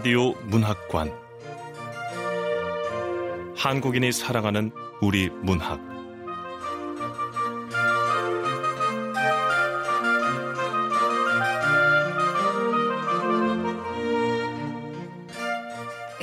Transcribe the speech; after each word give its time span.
라디오 0.00 0.32
문학관 0.46 1.12
한국인이 3.54 4.10
사랑하는 4.12 4.70
우리 5.02 5.28
문학 5.28 5.78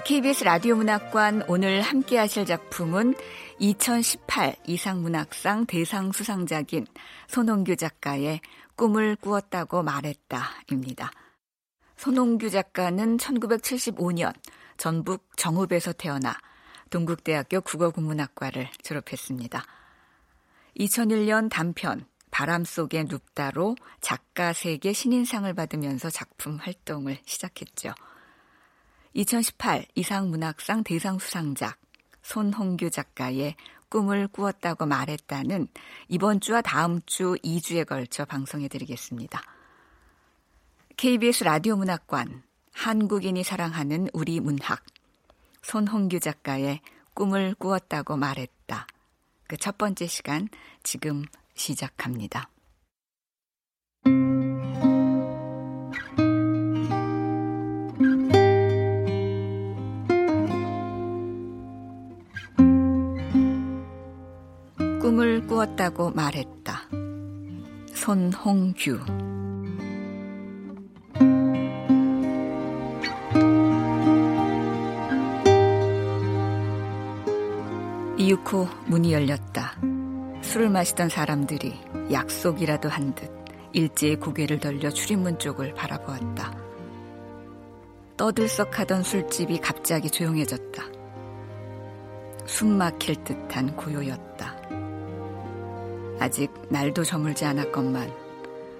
KBS 0.03 0.44
라디오 0.44 0.75
문학관 0.75 1.44
오늘 1.48 1.81
함께 1.81 2.17
하실 2.17 2.48
작품은 2.48 3.13
2018 3.59 4.55
이상문학상 4.66 5.67
대상 5.67 6.12
수상작인 6.12 6.88
손홍규 7.27 7.75
작가의 7.75 8.41
꿈을 8.75 9.16
꾸었다고 9.17 9.84
말했다입니다. 9.84 11.12
손홍규 11.97 12.49
작가는 12.51 13.17
1975년 13.17 14.33
전북 14.77 15.35
정읍에서 15.35 15.93
태어나 15.93 16.37
동국대학교 16.89 17.61
국어국문학과를 17.61 18.70
졸업했습니다. 18.83 19.63
2001년 20.79 21.49
단편 21.49 22.05
바람 22.29 22.63
속의 22.63 23.05
눕다로 23.05 23.75
작가 23.99 24.53
세계 24.53 24.93
신인상을 24.93 25.51
받으면서 25.53 26.11
작품 26.11 26.57
활동을 26.57 27.17
시작했죠. 27.25 27.93
2018 29.13 29.85
이상문학상 29.95 30.84
대상 30.84 31.17
수상작 31.17 31.79
손홍규 32.21 32.91
작가의 32.91 33.55
꿈을 33.89 34.27
꾸었다고 34.27 34.85
말했다는 34.85 35.67
이번 36.09 36.41
주와 36.41 36.61
다음 36.61 37.01
주 37.07 37.35
2주에 37.43 37.87
걸쳐 37.87 38.26
방송해 38.26 38.67
드리겠습니다. 38.67 39.57
KBS 40.98 41.43
라디오 41.43 41.76
문학관 41.76 42.41
한국인이 42.73 43.43
사랑하는 43.43 44.09
우리 44.13 44.40
문학 44.40 44.84
손홍규 45.62 46.20
작가의 46.20 46.81
꿈을 47.13 47.54
꾸었다고 47.54 48.17
말했다. 48.17 48.87
그 49.48 49.57
첫 49.57 49.77
번째 49.77 50.07
시간 50.07 50.49
지금 50.81 51.23
시작합니다. 51.54 52.49
꿈을 65.00 65.45
꾸었다고 65.45 66.09
말했다. 66.09 66.89
손홍규 67.94 69.37
이윽고 78.28 78.67
문이 78.88 79.13
열렸다. 79.13 79.78
술을 80.41 80.69
마시던 80.69 81.07
사람들이 81.07 81.79
약속이라도 82.11 82.89
한 82.89 83.16
듯 83.16 83.31
일제히 83.72 84.17
고개를 84.17 84.59
돌려 84.59 84.89
출입문 84.89 85.39
쪽을 85.39 85.73
바라보았다. 85.73 86.53
떠들썩하던 88.17 89.03
술집이 89.03 89.59
갑자기 89.59 90.09
조용해졌다. 90.09 90.83
숨 92.45 92.78
막힐 92.78 93.23
듯한 93.23 93.73
고요였다. 93.78 94.55
아직 96.19 96.51
날도 96.67 97.05
저물지 97.05 97.45
않았건만 97.45 98.11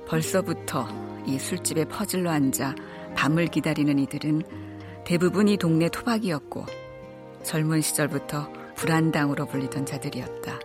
벌써부터 0.07 0.90
이 1.25 1.40
술집에 1.40 1.86
퍼질러 1.86 2.31
앉아 2.31 2.75
밤을 3.16 3.47
기다리는 3.47 3.97
이들은 3.97 4.41
대부분 5.06 5.47
이 5.47 5.56
동네 5.56 5.88
토박이었고 5.88 6.66
젊은 7.44 7.80
시절부터 7.80 8.56
불안당으로 8.78 9.46
불리던 9.48 9.86
자들이었다. 9.86 10.60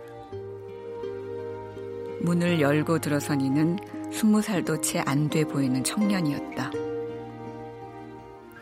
문을 2.21 2.61
열고 2.61 2.99
들어선 2.99 3.41
이는 3.41 3.77
스무 4.11 4.41
살도 4.41 4.79
채 4.81 5.01
안 5.05 5.29
돼 5.29 5.43
보이는 5.43 5.83
청년이었다. 5.83 6.71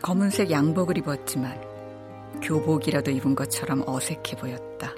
검은색 0.00 0.50
양복을 0.50 0.98
입었지만 0.98 1.60
교복이라도 2.42 3.12
입은 3.12 3.36
것처럼 3.36 3.84
어색해 3.86 4.36
보였다. 4.40 4.90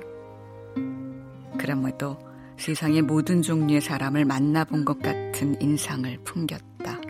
그럼에도 1.58 2.16
세상의 2.56 3.02
모든 3.02 3.42
종류의 3.42 3.80
사람을 3.80 4.24
만나본 4.24 4.84
것 4.84 5.00
같은 5.00 5.60
인상을 5.60 6.16
풍겼다. 6.24 7.00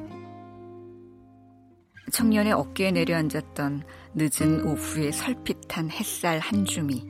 청년의 2.10 2.52
어깨에 2.52 2.90
내려앉았던 2.90 3.82
늦은 4.14 4.66
오후의 4.66 5.12
설핏한 5.12 5.90
햇살 5.90 6.38
한 6.38 6.64
줌이 6.64 7.06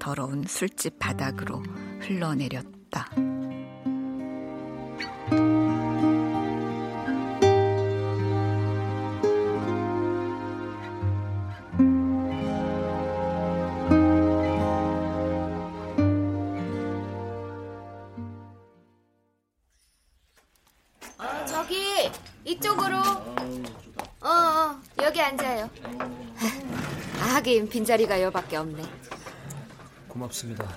더러운 0.00 0.44
술집 0.48 0.98
바닥으로 0.98 1.62
흘러내렸다. 2.00 3.10
어, 21.18 21.44
저기 21.46 22.10
이쪽으로. 22.44 22.96
어, 24.22 24.28
어, 24.28 24.80
여기 25.02 25.20
앉아요. 25.20 25.68
아, 27.20 27.34
하긴 27.34 27.68
빈자리가 27.68 28.22
여밖에 28.22 28.56
없네. 28.56 29.09
고맙습니다. 30.10 30.68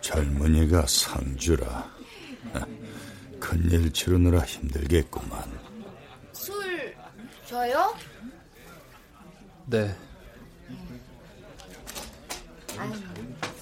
젊은이가 0.00 0.86
상주라. 0.86 1.90
큰일 3.38 3.92
치르느라 3.92 4.40
힘들겠구만. 4.40 5.60
술 6.32 6.94
줘요? 7.46 7.94
네. 9.66 9.94
아유, 12.78 12.92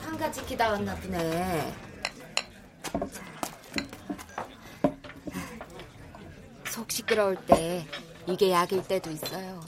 상가 0.01 0.31
지키다 0.31 0.71
왔나 0.73 0.95
보네. 0.97 1.75
속 6.67 6.91
시끄러울 6.91 7.37
때 7.47 7.87
이게 8.27 8.51
약일 8.53 8.83
때도 8.87 9.11
있어요. 9.11 9.61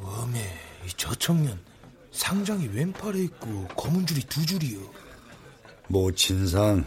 어메, 0.00 0.38
이 0.86 0.88
저 0.96 1.14
청년 1.14 1.58
상장이 2.12 2.68
왼 2.68 2.92
팔에 3.06 3.20
있고 3.20 3.68
검은 3.76 4.04
줄이 4.04 4.20
두 4.22 4.44
줄이요. 4.44 4.80
모친상. 5.86 6.84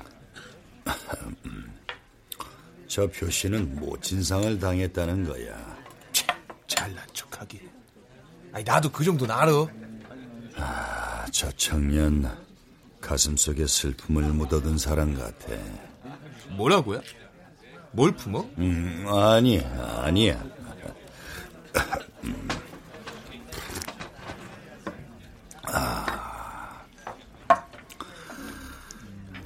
저 2.88 3.08
표시는 3.08 3.76
모친상을 3.76 4.60
당했다는 4.60 5.26
거야. 5.26 5.78
참, 6.12 6.36
잘난 6.68 7.08
척하게. 7.14 7.62
아니 8.52 8.66
나도 8.66 8.92
그 8.92 9.06
정도는 9.06 9.34
알아. 9.34 9.52
아, 10.58 11.26
저 11.32 11.50
청년 11.54 12.30
가슴 13.00 13.38
속에 13.38 13.66
슬픔을 13.66 14.24
묻어둔 14.34 14.78
사람 14.78 15.16
같아. 15.16 15.54
뭐라고요? 16.50 17.02
뭘 17.92 18.12
품어? 18.12 18.46
음, 18.58 19.06
아니, 19.08 19.62
아니야. 19.62 20.44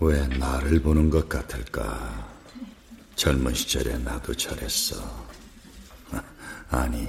왜 0.04 0.28
나를 0.28 0.82
보는 0.82 1.10
것 1.10 1.30
같을까? 1.30 2.30
젊은 3.16 3.54
시절에 3.54 3.98
나도 4.00 4.34
저랬어. 4.34 5.02
아니, 6.70 7.08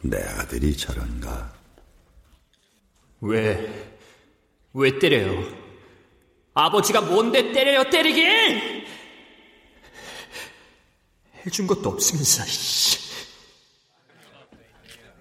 내 0.00 0.22
아들이 0.22 0.74
저런가? 0.74 1.52
왜, 3.20 4.00
왜 4.72 4.98
때려요? 4.98 5.44
아버지가 6.54 7.02
뭔데 7.02 7.52
때려요, 7.52 7.90
때리긴! 7.90 8.86
해준 11.44 11.66
것도 11.66 11.90
없으면서, 11.90 12.42
씨. 12.46 12.98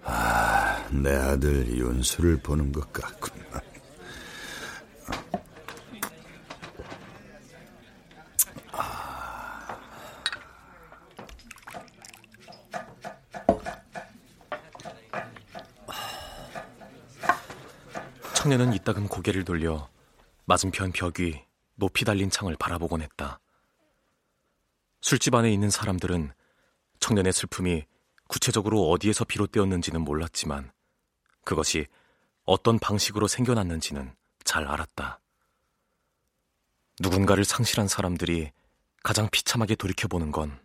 아, 0.04 0.88
내 0.90 1.14
아들 1.14 1.68
윤수를 1.68 2.38
보는 2.38 2.72
것 2.72 2.94
같구 2.94 3.39
청년은 18.50 18.74
이따금 18.74 19.08
고개를 19.08 19.46
돌려 19.46 19.88
맞은편 20.46 20.92
벽위 20.92 21.40
높이 21.76 22.04
달린 22.04 22.32
창을 22.32 22.56
바라보곤 22.58 23.04
했다. 23.04 23.40
술집 25.02 25.36
안에 25.36 25.54
있는 25.54 25.70
사람들은 25.70 26.34
청년의 27.00 27.32
슬픔이 27.32 27.86
구체적으로 28.28 28.90
어디에서 28.90 29.26
비롯되었는지는 29.26 30.02
몰랐지만 30.02 30.72
그것이 31.46 31.86
어떤 32.44 32.80
방식으로 32.80 33.28
생겨났는지는 33.28 34.16
잘 34.44 34.68
알았다. 34.68 35.20
누군가를 37.02 37.46
상실한 37.46 37.88
사람들이 37.88 38.52
가장 39.04 39.30
비참하게 39.30 39.76
돌이켜보는 39.76 40.32
건 40.32 40.60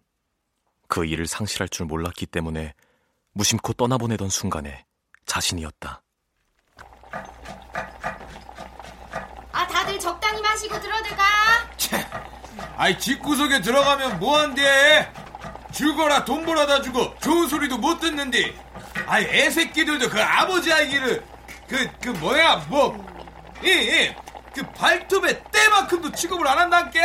그 0.89 1.05
일을 1.05 1.27
상실할 1.27 1.69
줄 1.69 1.85
몰랐기 1.85 2.25
때문에 2.27 2.73
무심코 3.33 3.75
떠나보내던 3.75 4.31
순간에 4.31 4.87
자신이었다. 5.27 6.03
아, 9.53 9.67
다들 9.85 10.01
적당히 10.01 10.41
마시고 10.41 10.81
들어들가. 10.81 11.25
아이 12.77 12.99
집구석에 12.99 13.61
들어가면 13.61 14.19
뭐한대? 14.19 15.13
죽어라 15.73 16.25
돈 16.25 16.47
벌어다 16.47 16.81
주고. 16.81 17.15
좋은 17.21 17.49
소리도 17.49 17.77
못 17.77 18.01
듣는데 18.01 18.55
아이 19.07 19.25
애새끼들도 19.25 20.09
그 20.09 20.23
아버지 20.23 20.73
아기를. 20.73 21.23
그그 21.69 22.09
뭐야 22.21 22.65
뭐이그 22.69 24.15
발톱에 24.75 25.43
때만큼도 25.53 26.13
취급을 26.13 26.49
안 26.49 26.59
한다께? 26.59 27.01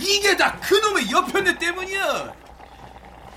이게 0.00 0.36
다 0.36 0.58
그놈의 0.60 1.10
여편네 1.10 1.56
때문이야 1.58 2.32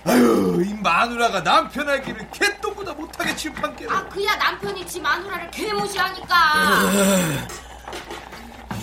아유 0.05 0.63
이 0.65 0.73
마누라가 0.73 1.43
남편 1.43 1.87
아기를 1.87 2.29
개똥보다 2.31 2.93
못하게 2.93 3.35
취급한게 3.35 3.87
아, 3.89 4.03
그야 4.09 4.35
남편이 4.35 4.85
지 4.87 4.99
마누라를 4.99 5.51
개무시하니까. 5.51 6.35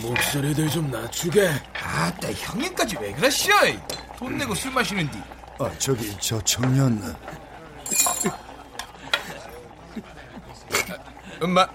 목소리들 0.05 0.69
좀 0.71 0.91
낮추게. 0.91 1.49
아따 1.73 2.31
형님까지 2.33 2.97
왜 3.01 3.13
그러시오? 3.13 3.55
돈 4.19 4.37
내고 4.37 4.55
술 4.55 4.71
마시는디. 4.73 5.19
아, 5.59 5.71
저기 5.79 6.15
저 6.21 6.41
청년. 6.43 7.15
엄마. 11.41 11.67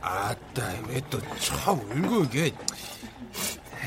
아따 0.00 0.72
왜또쳐 0.88 1.72
울고 1.72 2.24
이게? 2.24 2.52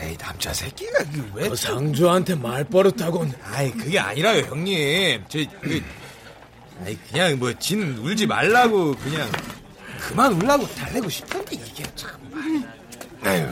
에이 0.01 0.17
남자 0.17 0.53
새끼가 0.53 1.03
그왜 1.05 1.49
그 1.49 1.55
상주한테 1.55 2.35
말버릇하곤. 2.35 3.33
아이 3.43 3.71
그게 3.71 3.99
아니라요 3.99 4.43
형님. 4.45 5.23
저 5.27 5.39
그, 5.61 5.83
아이 6.85 6.95
그냥 7.09 7.39
뭐 7.39 7.53
진 7.59 7.97
울지 7.97 8.27
말라고 8.27 8.95
그냥 8.95 9.29
그만 10.01 10.33
울라고 10.33 10.67
달래고 10.75 11.09
싶은데 11.09 11.55
이게 11.55 11.83
참 11.95 12.11
아유 13.23 13.47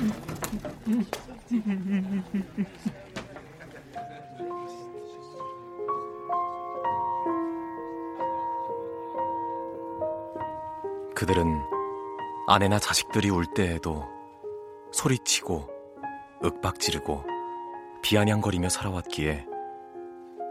그들은 11.16 11.62
아내나 12.48 12.80
자식들이 12.80 13.30
울 13.30 13.46
때에도 13.54 14.04
소리치고 14.92 15.70
윽박지르고 16.44 17.24
비아냥거리며 18.02 18.70
살아왔기에 18.70 19.46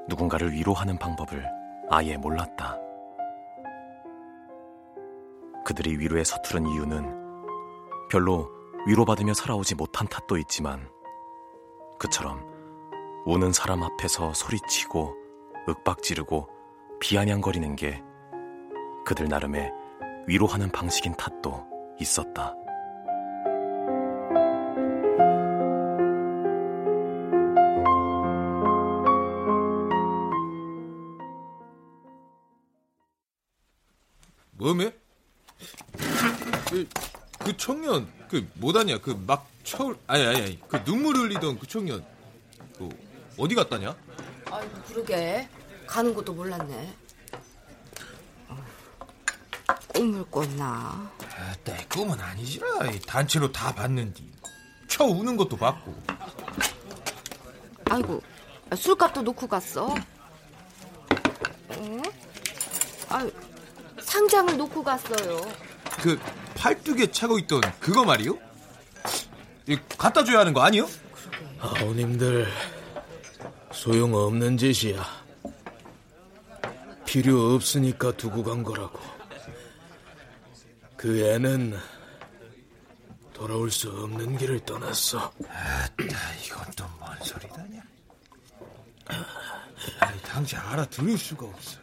누군가를 0.08 0.52
위로하는 0.52 0.96
방법을 0.96 1.44
아예 1.90 2.16
몰랐다. 2.16 2.78
그들이 5.64 5.98
위로에 5.98 6.24
서투른 6.24 6.66
이유는 6.66 7.20
별로 8.10 8.50
위로받으며 8.86 9.34
살아오지 9.34 9.74
못한 9.74 10.06
탓도 10.06 10.38
있지만 10.38 10.88
그처럼 12.00 12.42
우는 13.26 13.52
사람 13.52 13.82
앞에서 13.82 14.32
소리치고 14.32 15.14
윽박지르고 15.68 16.48
비아냥거리는 16.98 17.76
게 17.76 18.02
그들 19.04 19.28
나름의 19.28 19.70
위로하는 20.26 20.70
방식인 20.70 21.14
탓도 21.14 21.62
있었다. 22.00 22.54
뭐매? 34.52 34.92
그, 37.40 37.44
그 37.44 37.56
청년 37.56 38.06
그 38.28 38.48
뭐다냐 38.54 38.98
그막쳐 38.98 39.94
아니 40.06 40.26
아니 40.26 40.42
아니 40.42 40.60
그 40.68 40.82
눈물 40.84 41.16
흘리던 41.16 41.58
그 41.58 41.66
청년 41.66 42.04
그 42.78 42.88
어디 43.38 43.54
갔다냐? 43.54 43.94
아이고, 44.50 44.82
그러게. 44.88 45.48
가는 45.86 46.14
것도 46.14 46.32
몰랐네. 46.32 46.94
꿈을 49.94 50.24
꿨나? 50.30 51.10
아따 51.36 51.76
꿈은 51.88 52.20
아니지라 52.20 52.86
이 52.86 53.00
단체로 53.00 53.50
다 53.50 53.74
봤는디 53.74 54.22
쳐 54.88 55.04
우는 55.04 55.36
것도 55.36 55.56
봤고 55.56 55.94
아이고, 57.90 58.22
술값도 58.76 59.22
놓고 59.22 59.48
갔어. 59.48 59.86
어? 59.88 59.94
아유, 63.08 63.30
상장을 64.00 64.56
놓고 64.56 64.82
갔어요. 64.82 65.40
그 66.00 66.18
팔뚝에 66.60 67.10
차고 67.10 67.38
있던 67.38 67.62
그거 67.80 68.04
말이요? 68.04 68.38
이 69.66 69.78
갖다 69.96 70.22
줘야 70.22 70.40
하는 70.40 70.52
거 70.52 70.60
아니요? 70.60 70.86
아우님들 71.58 72.46
소용없는 73.72 74.58
짓이야. 74.58 75.02
필요 77.06 77.54
없으니까 77.54 78.12
두고 78.12 78.44
간 78.44 78.62
거라고. 78.62 79.00
그 80.96 81.26
애는 81.26 81.78
돌아올 83.32 83.70
수 83.70 83.88
없는 83.88 84.36
길을 84.36 84.60
떠났어. 84.66 85.32
아따 85.48 86.34
이건 86.44 86.70
또 86.76 86.84
뭔 87.00 87.16
소리다냐? 87.24 87.82
아이 90.00 90.20
당장 90.22 90.68
알아들을 90.68 91.16
수가 91.16 91.46
없어. 91.46 91.78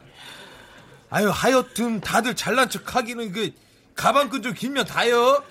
아유 1.10 1.30
하여튼 1.30 2.00
다들 2.00 2.36
잘난 2.36 2.70
척 2.70 2.96
하기는 2.96 3.32
그 3.32 3.52
가방끈 3.98 4.42
좀 4.44 4.54
길면 4.54 4.86
다요. 4.86 5.44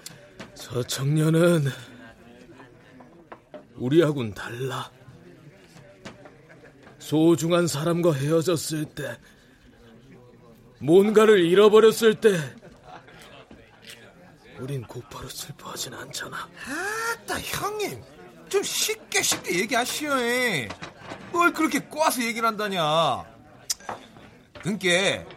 저 0.55 0.83
청년은 0.83 1.67
우리하고는 3.75 4.33
달라. 4.33 4.91
소중한 6.99 7.67
사람과 7.67 8.12
헤어졌을 8.12 8.87
때, 8.87 9.19
뭔가를 10.79 11.45
잃어버렸을 11.45 12.15
때, 12.21 12.38
우린 14.59 14.83
곧바로 14.85 15.29
슬퍼하진 15.29 15.93
않잖아. 15.93 16.49
아따 17.26 17.38
형님 17.41 18.03
좀 18.49 18.62
쉽게 18.62 19.23
쉽게 19.23 19.59
얘기하시오. 19.61 20.19
예. 20.21 20.69
뭘 21.31 21.53
그렇게 21.53 21.81
꼬아서 21.81 22.23
얘기를 22.23 22.49
한다냐? 22.49 23.25
그니까 24.62 25.29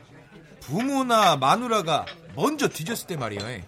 부모나 0.62 1.36
마누라가 1.36 2.06
먼저 2.39 2.69
뒤졌을 2.69 3.05
때 3.05 3.17
말이야. 3.17 3.51
예. 3.51 3.65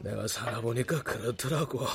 내가 0.00 0.26
살아보니까 0.26 1.00
그렇더라고. 1.04 1.86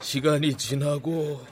시간이 0.00 0.56
지나고 0.56 1.44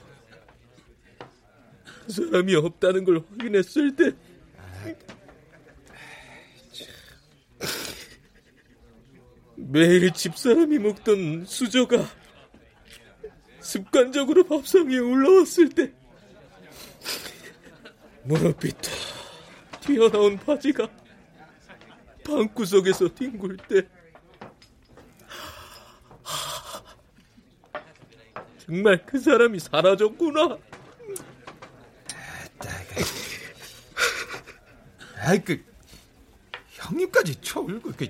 그 2.06 2.12
사람이 2.12 2.54
없다는 2.54 3.04
걸 3.04 3.22
확인했을 3.28 3.94
때 3.94 4.12
매일 9.56 10.10
집사람이 10.10 10.78
먹던 10.78 11.44
수저가 11.44 12.08
습관적으로 13.60 14.44
밥상 14.44 14.88
위에 14.88 14.98
올라왔을 14.98 15.68
때 15.68 15.92
무릎빛도 18.24 19.09
튀어나온 19.80 20.38
바지가 20.38 20.88
방구석에서 22.24 23.08
뒹굴 23.14 23.56
때 23.56 23.88
정말 28.58 29.04
그 29.04 29.18
사람이 29.18 29.58
사라졌구나. 29.58 30.58
아이 35.22 35.42
그 35.44 35.62
형님까지 36.68 37.40
쳐 37.40 37.60
울고 37.60 37.92
그 37.96 38.06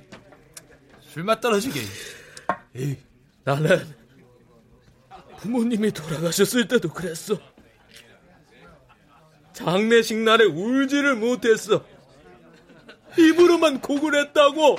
술맛 1.00 1.41
떨어지게. 1.41 1.81
에이. 2.77 2.97
나는 3.43 3.95
부모님이 5.39 5.91
돌아가셨을 5.93 6.69
때도 6.69 6.93
그랬어. 6.93 7.39
장례식 9.52 10.19
날에 10.19 10.45
울지를 10.45 11.16
못했어. 11.16 11.85
입으로만 13.19 13.80
곡을 13.80 14.14
했다고. 14.14 14.78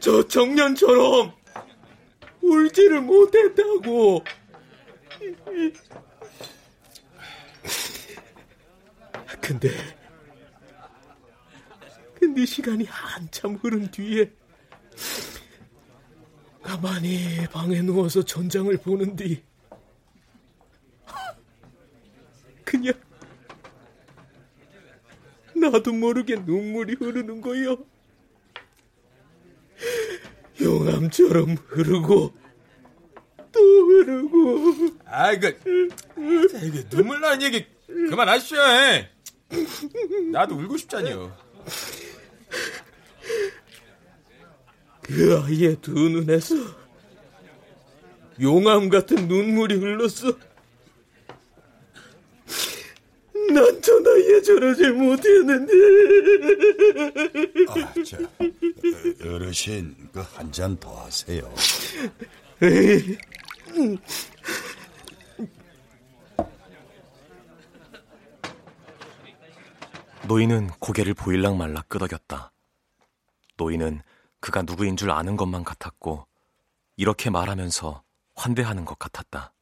저 0.00 0.26
청년처럼 0.26 1.32
울지를 2.40 3.00
못했다고. 3.02 4.24
근데, 9.40 9.70
근데 12.14 12.46
시간이 12.46 12.84
한참 12.84 13.56
흐른 13.56 13.90
뒤에 13.90 14.30
가만히 16.62 17.46
방에 17.50 17.82
누워서 17.82 18.22
전장을 18.22 18.76
보는 18.78 19.16
뒤 19.16 19.42
그냥 22.70 22.94
나도 25.56 25.92
모르게 25.92 26.36
눈물이 26.36 26.94
흐르는 26.94 27.40
거요. 27.40 27.84
용암처럼 30.60 31.56
흐르고 31.66 32.32
또 33.50 33.60
흐르고. 33.60 34.94
아, 35.06 35.32
이거 35.32 35.48
이게 36.62 36.88
눈물 36.88 37.20
나는 37.20 37.42
얘기 37.42 37.66
그만하시죠. 37.88 38.56
나도 40.30 40.54
울고 40.54 40.76
싶잖요. 40.76 41.36
그 45.02 45.42
아이의 45.42 45.80
두 45.80 45.90
눈에서 45.90 46.54
용암 48.40 48.88
같은 48.90 49.26
눈물이 49.26 49.74
흘렀어. 49.74 50.38
난 53.50 53.80
저 53.82 53.98
나이에 54.00 54.42
저러지 54.42 54.88
못했는데. 54.90 55.72
아, 57.68 57.94
저, 58.04 58.18
어르신, 59.28 60.08
그 60.12 60.20
한 60.20 60.50
잔 60.52 60.76
더 60.78 60.94
하세요. 61.04 61.52
노인은 70.26 70.68
고개를 70.78 71.14
보일락 71.14 71.56
말락 71.56 71.88
끄덕였다. 71.88 72.52
노인은 73.56 74.02
그가 74.40 74.62
누구인 74.62 74.96
줄 74.96 75.10
아는 75.10 75.36
것만 75.36 75.64
같았고 75.64 76.26
이렇게 76.96 77.30
말하면서 77.30 78.02
환대하는 78.36 78.84
것 78.84 78.98
같았다. 78.98 79.52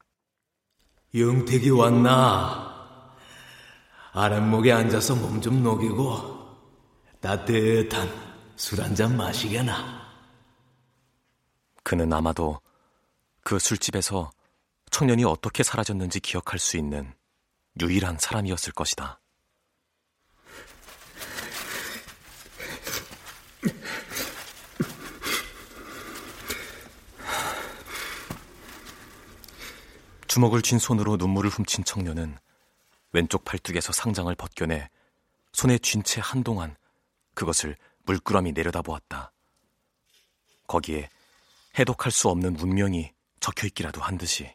영택이 1.15 1.71
왔나? 1.71 2.78
아랫목에 4.13 4.73
앉아서 4.73 5.15
몸 5.17 5.41
좀 5.41 5.63
녹이고 5.63 6.39
따뜻한 7.21 8.09
술 8.57 8.81
한 8.81 8.95
잔 8.95 9.17
마시게나. 9.17 9.99
그는 11.85 12.13
아마도 12.13 12.61
그 13.43 13.59
술집에서 13.59 14.31
청년이 14.91 15.25
어떻게 15.25 15.63
사라졌는지 15.63 16.21
기억할 16.21 16.59
수 16.59 16.77
있는 16.77 17.15
유일한 17.81 18.19
사람이었을 18.19 18.73
것이다. 18.73 19.21
주먹을 30.27 30.63
쥔 30.63 30.79
손으로 30.79 31.17
눈물을 31.17 31.51
훔친 31.51 31.85
청년은 31.85 32.37
왼쪽 33.13 33.45
팔뚝에서 33.45 33.93
상장을 33.93 34.35
벗겨내 34.35 34.89
손에 35.53 35.79
쥔 35.79 36.03
채 36.03 36.21
한동안 36.23 36.77
그것을 37.35 37.77
물끄러미 38.05 38.53
내려다보았다. 38.53 39.33
거기에 40.67 41.09
해독할 41.79 42.13
수 42.13 42.29
없는 42.29 42.55
문명이 42.55 43.13
적혀 43.41 43.67
있기라도 43.69 44.01
한 44.01 44.19
듯이. 44.19 44.53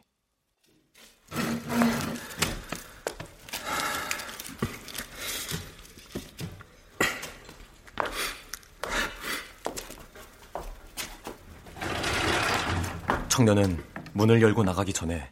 청년은 13.28 13.84
문을 14.12 14.40
열고 14.40 14.62
나가기 14.62 14.92
전에 14.92 15.28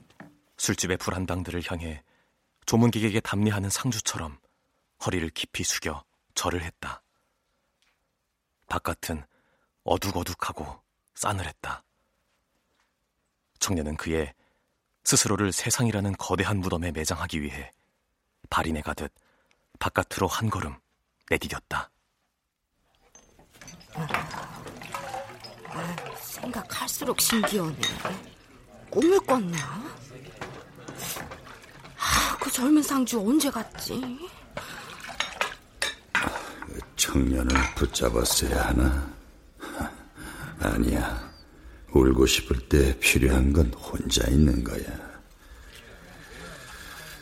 술집의 0.56 0.96
불한당들을 0.96 1.62
향해 1.68 2.02
조문객에게 2.66 3.20
답례하는 3.20 3.70
상주처럼 3.70 4.38
허리를 5.04 5.28
깊이 5.30 5.64
숙여 5.64 6.04
절을 6.34 6.62
했다. 6.62 7.02
바깥은 8.68 9.24
어둑어둑하고 9.84 10.80
싸늘했다. 11.14 11.84
청년은 13.58 13.96
그의 13.96 14.32
스스로를 15.04 15.52
세상이라는 15.52 16.14
거대한 16.18 16.58
무덤에 16.58 16.92
매장하기 16.92 17.42
위해 17.42 17.70
발이 18.50 18.72
내가듯 18.72 19.12
바깥으로 19.78 20.26
한 20.28 20.48
걸음 20.48 20.76
내디뎠다. 21.30 21.88
아, 23.94 24.62
생각할수록 26.16 27.20
신기하네. 27.20 27.78
꿈을 28.90 29.18
꿨나? 29.20 29.56
아, 32.02 32.36
그 32.40 32.50
젊은 32.50 32.82
상주 32.82 33.20
언제 33.20 33.48
갔지? 33.48 34.18
청년을 36.96 37.54
붙잡았어야 37.76 38.68
하나? 38.68 39.08
아니야. 40.58 41.30
울고 41.92 42.26
싶을 42.26 42.68
때 42.68 42.98
필요한 42.98 43.52
건 43.52 43.72
혼자 43.74 44.26
있는 44.28 44.64
거야. 44.64 44.82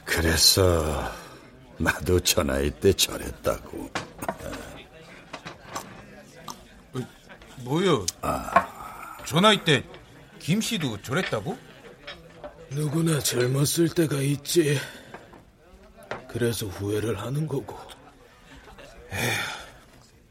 그래서 0.04 1.12
나도 1.76 2.20
저 2.20 2.42
나이 2.42 2.70
때 2.70 2.92
저랬다고. 2.92 3.90
뭐요? 7.64 8.06
아, 8.22 9.16
저 9.26 9.40
나이 9.40 9.62
때 9.62 9.84
김씨도 10.38 11.02
저랬다고? 11.02 11.69
누구나 12.70 13.18
젊었을 13.18 13.88
때가 13.94 14.16
있지. 14.20 14.78
그래서 16.28 16.66
후회를 16.66 17.18
하는 17.18 17.46
거고. 17.46 17.76
에휴, 19.12 19.30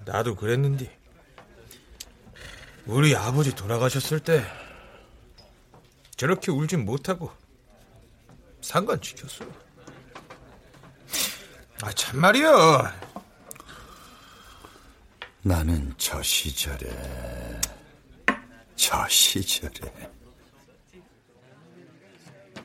나도 0.05 0.36
그랬는데. 0.36 0.98
우리 2.86 3.15
아버지 3.15 3.53
돌아가셨을 3.53 4.19
때 4.19 4.43
저렇게 6.15 6.51
울진 6.51 6.86
못하고 6.86 7.31
상관 8.62 9.00
지켰어. 9.00 9.46
아 11.81 11.91
참말이야. 11.91 13.10
나는 15.43 15.93
저 15.98 16.22
시절에 16.22 17.62
저 18.75 19.08
시절에 19.08 20.10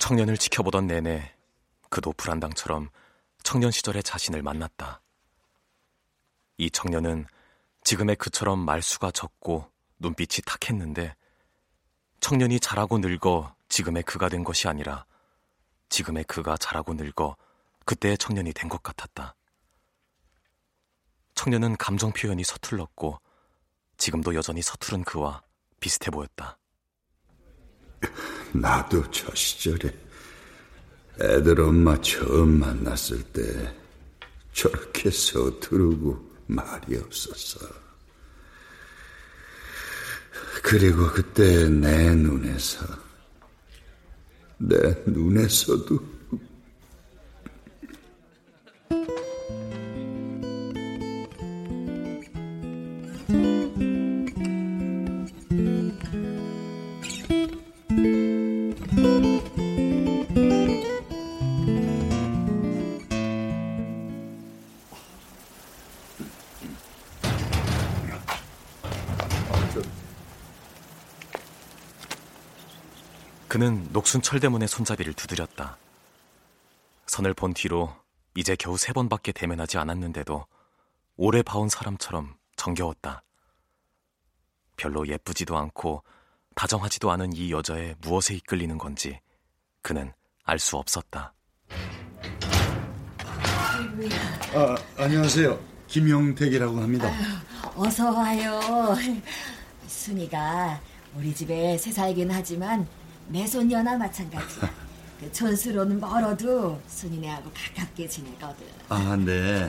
청년을 0.04 0.36
지켜보던 0.36 0.86
내내 0.86 1.34
그도 1.88 2.12
불안당처럼 2.12 2.90
청년 3.42 3.70
시절의 3.70 4.02
자신을 4.02 4.42
만났다. 4.42 5.00
이 6.58 6.70
청년은 6.70 7.26
지금의 7.84 8.16
그처럼 8.16 8.58
말수가 8.58 9.12
적고 9.12 9.66
눈빛이 10.00 10.42
탁했는데 10.44 11.16
청년이 12.20 12.60
자라고 12.60 12.98
늙어 12.98 13.56
지금의 13.70 14.02
그가 14.02 14.28
된 14.28 14.44
것이 14.44 14.68
아니라 14.68 15.06
지금의 15.88 16.24
그가 16.24 16.58
자라고 16.58 16.92
늙어 16.92 17.34
그때의 17.86 18.18
청년이 18.18 18.52
된 18.52 18.68
것 18.68 18.82
같았다. 18.82 19.34
청년은 21.34 21.78
감정 21.78 22.12
표현이 22.12 22.44
서툴렀고 22.44 23.22
지금도 23.96 24.34
여전히 24.34 24.60
서투른 24.60 25.04
그와 25.04 25.40
비슷해 25.80 26.10
보였다. 26.10 26.58
나도 28.54 29.10
저 29.10 29.34
시절에 29.34 29.92
애들 31.20 31.60
엄마 31.60 32.00
처음 32.00 32.60
만났을 32.60 33.22
때 33.24 33.74
저렇게 34.52 35.10
서투르고 35.10 36.34
말이 36.46 36.96
없었어. 36.96 37.66
그리고 40.62 41.10
그때 41.10 41.68
내 41.68 42.14
눈에서, 42.14 42.86
내 44.58 45.02
눈에서도 45.04 46.13
녹순 74.14 74.22
철대문의 74.22 74.68
손잡이를 74.68 75.12
두드렸다. 75.14 75.76
선을 77.06 77.34
본 77.34 77.52
뒤로 77.52 77.92
이제 78.36 78.54
겨우 78.54 78.76
세 78.76 78.92
번밖에 78.92 79.32
대면하지 79.32 79.76
않았는데도 79.78 80.46
오래 81.16 81.42
봐온 81.42 81.68
사람처럼 81.68 82.36
정겨웠다. 82.54 83.24
별로 84.76 85.08
예쁘지도 85.08 85.56
않고 85.56 86.04
다정하지도 86.54 87.10
않은 87.10 87.32
이 87.32 87.50
여자의 87.50 87.96
무엇에 88.02 88.34
이끌리는 88.34 88.78
건지 88.78 89.18
그는 89.82 90.12
알 90.44 90.60
수 90.60 90.76
없었다. 90.76 91.34
아, 94.54 94.76
안녕하세요. 94.96 95.58
김용택이라고 95.88 96.78
합니다. 96.78 97.08
아유, 97.08 97.86
어서 97.86 98.12
와요. 98.12 98.60
순이가 99.88 100.80
우리 101.16 101.34
집에 101.34 101.76
새 101.78 101.90
살긴 101.90 102.30
하지만 102.30 102.86
내 103.28 103.46
손녀나 103.46 103.96
마찬가지야. 103.96 104.70
그 105.20 105.32
촌수로는 105.32 106.00
멀어도 106.00 106.80
순이네하고 106.86 107.50
가깝게 107.52 108.08
지내거든. 108.08 108.66
아, 108.88 109.16
네. 109.16 109.66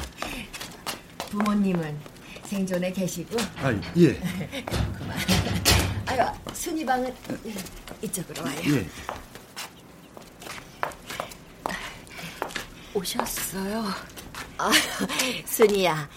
부모님은 1.30 1.98
생존에 2.44 2.92
계시고. 2.92 3.38
아, 3.58 3.72
예. 3.98 4.14
그만. 4.98 5.18
아유, 6.08 6.54
순이 6.54 6.86
방은 6.86 7.14
이쪽으로 8.02 8.44
와요. 8.44 8.60
예. 8.68 8.88
오셨어요? 12.94 13.86
아, 14.58 14.72
순이야. 15.46 16.10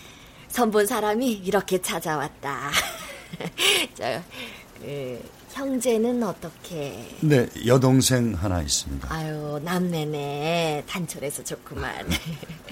선본 0.48 0.86
사람이 0.86 1.32
이렇게 1.32 1.80
찾아왔다. 1.80 2.70
저, 3.94 4.22
그, 4.80 5.37
형제는 5.58 6.22
어떻게? 6.22 7.04
네, 7.20 7.48
여동생 7.66 8.32
하나 8.34 8.62
있습니다. 8.62 9.12
아유, 9.12 9.60
남매네. 9.64 10.84
단촐해서 10.86 11.42
좋구만. 11.42 12.08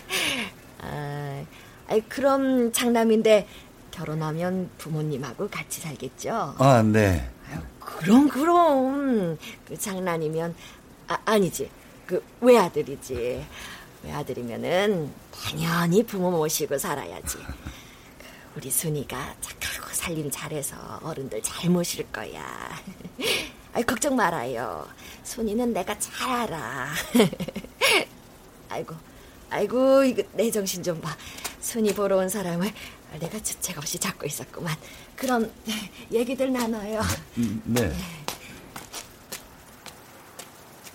아, 0.82 1.42
그럼 2.08 2.70
장남인데 2.72 3.48
결혼하면 3.90 4.70
부모님하고 4.78 5.48
같이 5.48 5.80
살겠죠? 5.80 6.54
아, 6.58 6.82
네. 6.84 7.28
그럼, 7.80 8.28
그럼. 8.28 9.36
그 9.66 9.76
장난이면, 9.76 10.54
아, 11.08 11.18
아니지. 11.24 11.68
그 12.06 12.22
외아들이지. 12.40 13.44
외아들이면은 14.04 15.10
당연히 15.32 16.04
부모 16.04 16.30
모시고 16.30 16.78
살아야지. 16.78 17.38
우리 18.56 18.70
순이가 18.70 19.36
착하고 19.42 19.92
살림 19.92 20.30
잘해서 20.30 20.76
어른들 21.02 21.42
잘 21.42 21.68
모실 21.68 22.10
거야. 22.10 22.42
아이, 23.74 23.82
걱정 23.82 24.16
말아요. 24.16 24.88
순이는 25.24 25.74
내가 25.74 25.98
잘 25.98 26.30
알아. 26.30 26.88
아이고, 28.70 28.94
아이고, 29.50 30.04
이거 30.04 30.22
내 30.32 30.50
정신 30.50 30.82
좀 30.82 30.98
봐. 31.02 31.14
순이 31.60 31.92
보러 31.94 32.16
온 32.16 32.30
사람을 32.30 32.72
내가 33.20 33.38
주책 33.42 33.76
없이 33.76 33.98
잡고 33.98 34.24
있었구만. 34.24 34.74
그럼 35.14 35.52
얘기들 36.10 36.50
나눠요. 36.50 37.02
음, 37.36 37.60
네. 37.66 37.94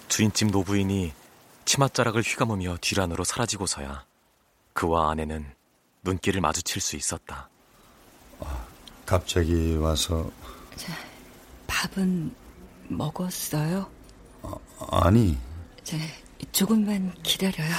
주인집 0.08 0.50
노부인이 0.50 1.13
치맛자락을 1.65 2.24
휘감으며 2.24 2.78
뒤란으로 2.82 3.24
사라지고서야 3.24 4.04
그와 4.74 5.12
아내는 5.12 5.61
눈길을 6.04 6.42
마주칠 6.42 6.82
수 6.82 6.96
있었다. 6.96 7.50
갑자기 9.06 9.76
와서 9.76 10.30
자, 10.76 10.94
밥은 11.68 12.34
먹었어요? 12.88 13.90
아니 14.90 15.38
자, 15.84 15.98
조금만 16.52 17.14
기다려요. 17.24 17.72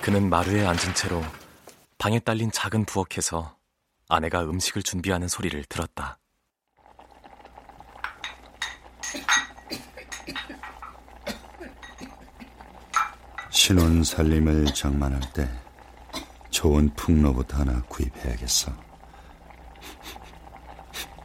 그는 0.00 0.28
마루에 0.28 0.66
앉은 0.66 0.94
채로 0.94 1.22
방에 1.98 2.18
딸린 2.18 2.50
작은 2.50 2.84
부엌에서 2.86 3.56
아내가 4.08 4.42
음식을 4.42 4.82
준비하는 4.82 5.28
소리를 5.28 5.64
들었다. 5.66 6.18
신혼 13.64 14.02
살림을 14.02 14.74
장만할 14.74 15.20
때 15.32 15.48
좋은 16.50 16.92
풍로부터 16.96 17.58
하나 17.58 17.80
구입해야겠어. 17.82 18.72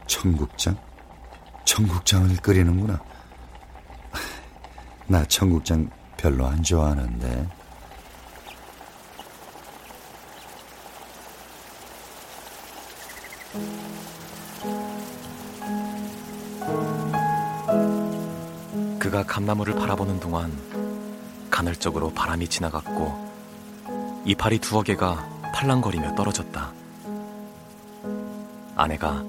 청국장? 0.06 0.78
청국장을 1.64 2.36
끓이는구나. 2.36 3.02
나 5.08 5.24
청국장 5.24 5.90
별로 6.16 6.46
안 6.46 6.62
좋아하는데. 6.62 7.48
그가 19.00 19.24
감나무를 19.24 19.74
바라보는 19.74 20.20
동안 20.20 20.87
간헐적으로 21.58 22.14
바람이 22.14 22.46
지나갔고 22.46 24.22
이파리 24.24 24.60
두어 24.60 24.80
개가 24.82 25.28
팔랑거리며 25.52 26.14
떨어졌다. 26.14 26.72
아내가 28.76 29.24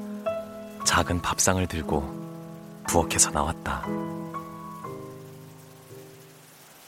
작은 0.86 1.24
밥상을 1.24 1.66
들고 1.66 2.84
부엌에서 2.86 3.32
나왔다. 3.32 3.84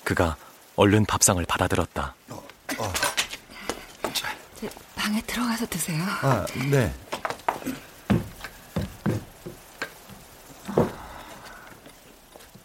그가 0.04 0.36
얼른 0.75 1.06
밥상을 1.06 1.43
받아들었다. 1.47 2.13
제 4.60 4.69
방에 4.95 5.19
들어가서 5.21 5.65
드세요. 5.65 6.04
아, 6.21 6.45
네. 6.69 6.93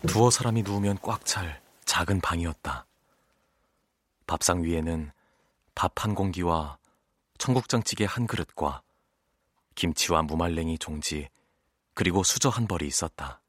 두어 0.07 0.31
사람이 0.31 0.63
누우면 0.63 0.99
꽉 1.01 1.25
찰 1.25 1.65
작은 1.97 2.21
방이었다. 2.21 2.85
밥상 4.27 4.63
위에는 4.63 5.13
밥 5.75 5.93
한 5.97 6.15
공기와 6.15 6.77
청국장찌개 7.39 8.05
한 8.05 8.27
그릇과 8.27 8.83
김치와 9.77 10.21
무말랭이 10.21 10.79
종지 10.79 11.31
그리고 11.95 12.23
수저 12.23 12.51
한 12.51 12.67
벌이 12.67 12.87
있었다. 12.87 13.41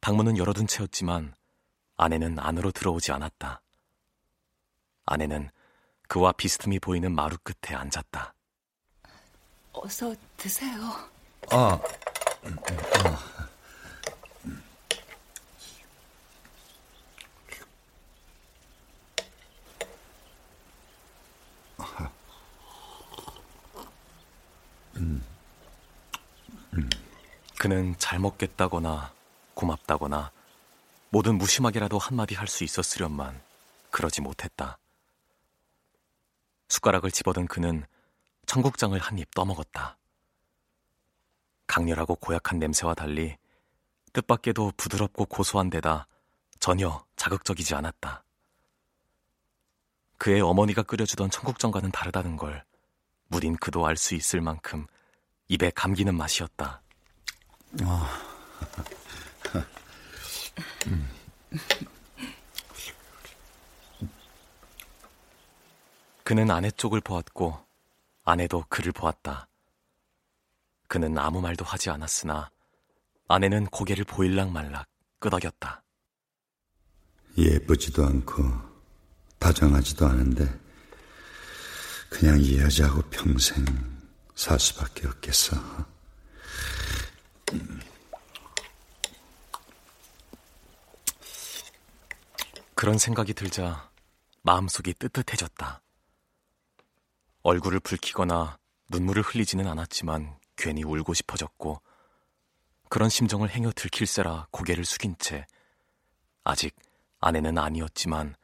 방문은 0.00 0.38
열어둔 0.38 0.66
채였지만 0.66 1.36
아내는 1.96 2.40
안으로 2.40 2.72
들어오지 2.72 3.12
않았다. 3.12 3.62
아내는 5.04 5.50
그와 6.08 6.32
비스듬히 6.32 6.80
보이는 6.80 7.14
마루 7.14 7.36
끝에 7.44 7.76
앉았다. 7.76 8.34
어서 9.72 10.12
드세요. 10.36 10.80
아, 11.52 11.78
그는 27.58 27.94
잘 27.98 28.18
먹겠다거나 28.18 29.12
고맙다거나 29.54 30.30
뭐든 31.10 31.38
무심하게라도 31.38 31.98
한마디 31.98 32.34
할 32.34 32.46
수 32.48 32.64
있었으련만 32.64 33.40
그러지 33.90 34.20
못했다. 34.20 34.78
숟가락을 36.68 37.10
집어든 37.10 37.46
그는 37.46 37.86
청국장을 38.46 38.98
한 38.98 39.18
입 39.18 39.30
떠먹었다. 39.34 39.96
강렬하고 41.66 42.16
고약한 42.16 42.58
냄새와 42.58 42.94
달리 42.94 43.36
뜻밖에도 44.12 44.72
부드럽고 44.76 45.26
고소한 45.26 45.70
데다 45.70 46.06
전혀 46.60 47.04
자극적이지 47.16 47.74
않았다. 47.74 48.22
그의 50.18 50.40
어머니가 50.40 50.82
끓여주던 50.82 51.30
청국장과는 51.30 51.90
다르다는 51.90 52.36
걸 52.36 52.64
무딘 53.28 53.56
그도 53.56 53.86
알 53.86 53.96
수 53.96 54.14
있을 54.14 54.40
만큼 54.40 54.86
입에 55.48 55.70
감기는 55.70 56.14
맛이었다. 56.14 56.82
그는 66.24 66.50
아내 66.50 66.70
쪽을 66.70 67.00
보았고 67.00 67.64
아내도 68.24 68.64
그를 68.68 68.92
보았다. 68.92 69.48
그는 70.88 71.16
아무 71.18 71.40
말도 71.40 71.64
하지 71.64 71.90
않았으나 71.90 72.50
아내는 73.28 73.66
고개를 73.66 74.04
보일락 74.04 74.50
말락 74.50 74.88
끄덕였다. 75.20 75.82
예쁘지도 77.38 78.04
않고 78.04 78.44
다정하지도 79.38 80.06
않은데 80.06 80.65
그냥 82.08 82.40
이 82.40 82.58
여자하고 82.58 83.02
평생 83.10 83.64
살 84.34 84.58
수밖에 84.58 85.06
없겠어. 85.08 85.56
그런 92.74 92.98
생각이 92.98 93.32
들자 93.34 93.90
마음속이 94.42 94.94
뜨뜻해졌다. 94.94 95.82
얼굴을 97.42 97.80
붉히거나 97.80 98.58
눈물을 98.90 99.22
흘리지는 99.22 99.66
않았지만 99.66 100.38
괜히 100.56 100.84
울고 100.84 101.14
싶어졌고 101.14 101.80
그런 102.88 103.08
심정을 103.08 103.50
행여 103.50 103.72
들킬세라 103.72 104.48
고개를 104.50 104.84
숙인 104.84 105.16
채 105.18 105.46
아직 106.44 106.74
아내는 107.20 107.58
아니었지만 107.58 108.36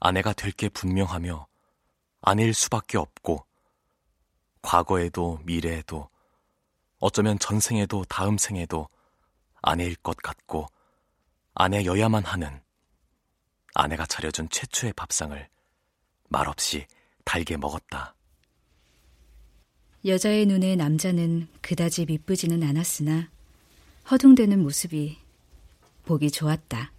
아내가 0.00 0.32
될 0.32 0.52
게 0.52 0.68
분명하며 0.68 1.46
아내일 2.20 2.54
수밖에 2.54 2.98
없고 2.98 3.44
과거에도 4.62 5.40
미래에도 5.44 6.08
어쩌면 6.98 7.38
전생에도 7.38 8.04
다음 8.08 8.38
생에도 8.38 8.88
아내일 9.62 9.96
것 9.96 10.16
같고 10.16 10.66
아내여야만 11.54 12.24
하는 12.24 12.60
아내가 13.74 14.06
차려준 14.06 14.48
최초의 14.50 14.92
밥상을 14.94 15.48
말없이 16.28 16.86
달게 17.24 17.56
먹었다. 17.56 18.14
여자의 20.04 20.46
눈에 20.46 20.76
남자는 20.76 21.48
그다지 21.60 22.06
미쁘지는 22.06 22.62
않았으나 22.62 23.28
허둥대는 24.10 24.62
모습이 24.62 25.18
보기 26.04 26.30
좋았다. 26.30 26.92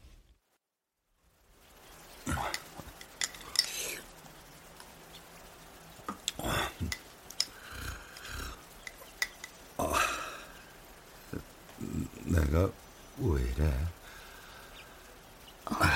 아, 9.77 9.93
내가 12.29 12.69
왜 13.17 13.41
이래? 13.41 13.73
아, 15.65 15.95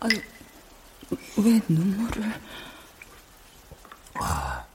아유, 0.00 0.20
왜 1.38 1.60
눈물을? 1.68 2.22
아. 4.14 4.66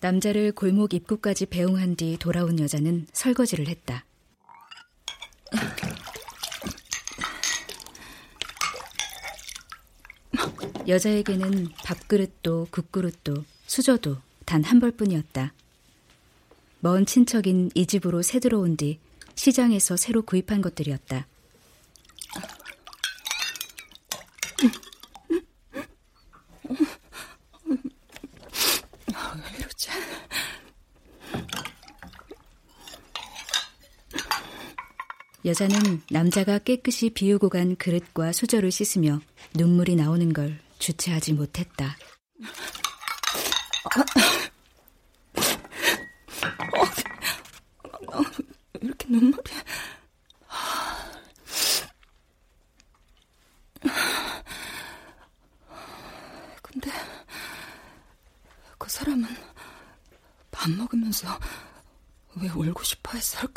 남자를 0.00 0.50
골목 0.52 0.94
입구까지 0.94 1.46
배웅한 1.46 1.94
뒤 1.96 2.16
돌아온 2.18 2.58
여자는 2.58 3.06
설거지를 3.12 3.68
했다. 3.68 4.04
여자에게는 10.88 11.68
밥그릇도 11.84 12.68
국그릇도 12.70 13.44
수저도 13.66 14.16
단 14.44 14.62
한 14.64 14.80
벌뿐이었다. 14.80 15.52
먼 16.84 17.06
친척인 17.06 17.70
이 17.76 17.86
집으로 17.86 18.22
새 18.22 18.40
들어온 18.40 18.76
뒤 18.76 18.98
시장에서 19.36 19.96
새로 19.96 20.22
구입한 20.22 20.60
것들이었다. 20.60 21.28
여자는 35.44 36.02
남자가 36.10 36.58
깨끗이 36.58 37.10
비우고 37.10 37.48
간 37.48 37.76
그릇과 37.76 38.32
수저를 38.32 38.72
씻으며 38.72 39.20
눈물이 39.54 39.94
나오는 39.94 40.32
걸 40.32 40.58
주체하지 40.80 41.34
못했다. 41.34 41.96
이렇게 48.80 49.06
눈물이. 49.08 49.52
근데 56.62 56.90
그 58.78 58.90
사람은 58.90 59.24
밥 60.50 60.70
먹으면서 60.70 61.38
왜 62.42 62.48
울고 62.48 62.82
싶어 62.82 63.12
했을까? 63.14 63.51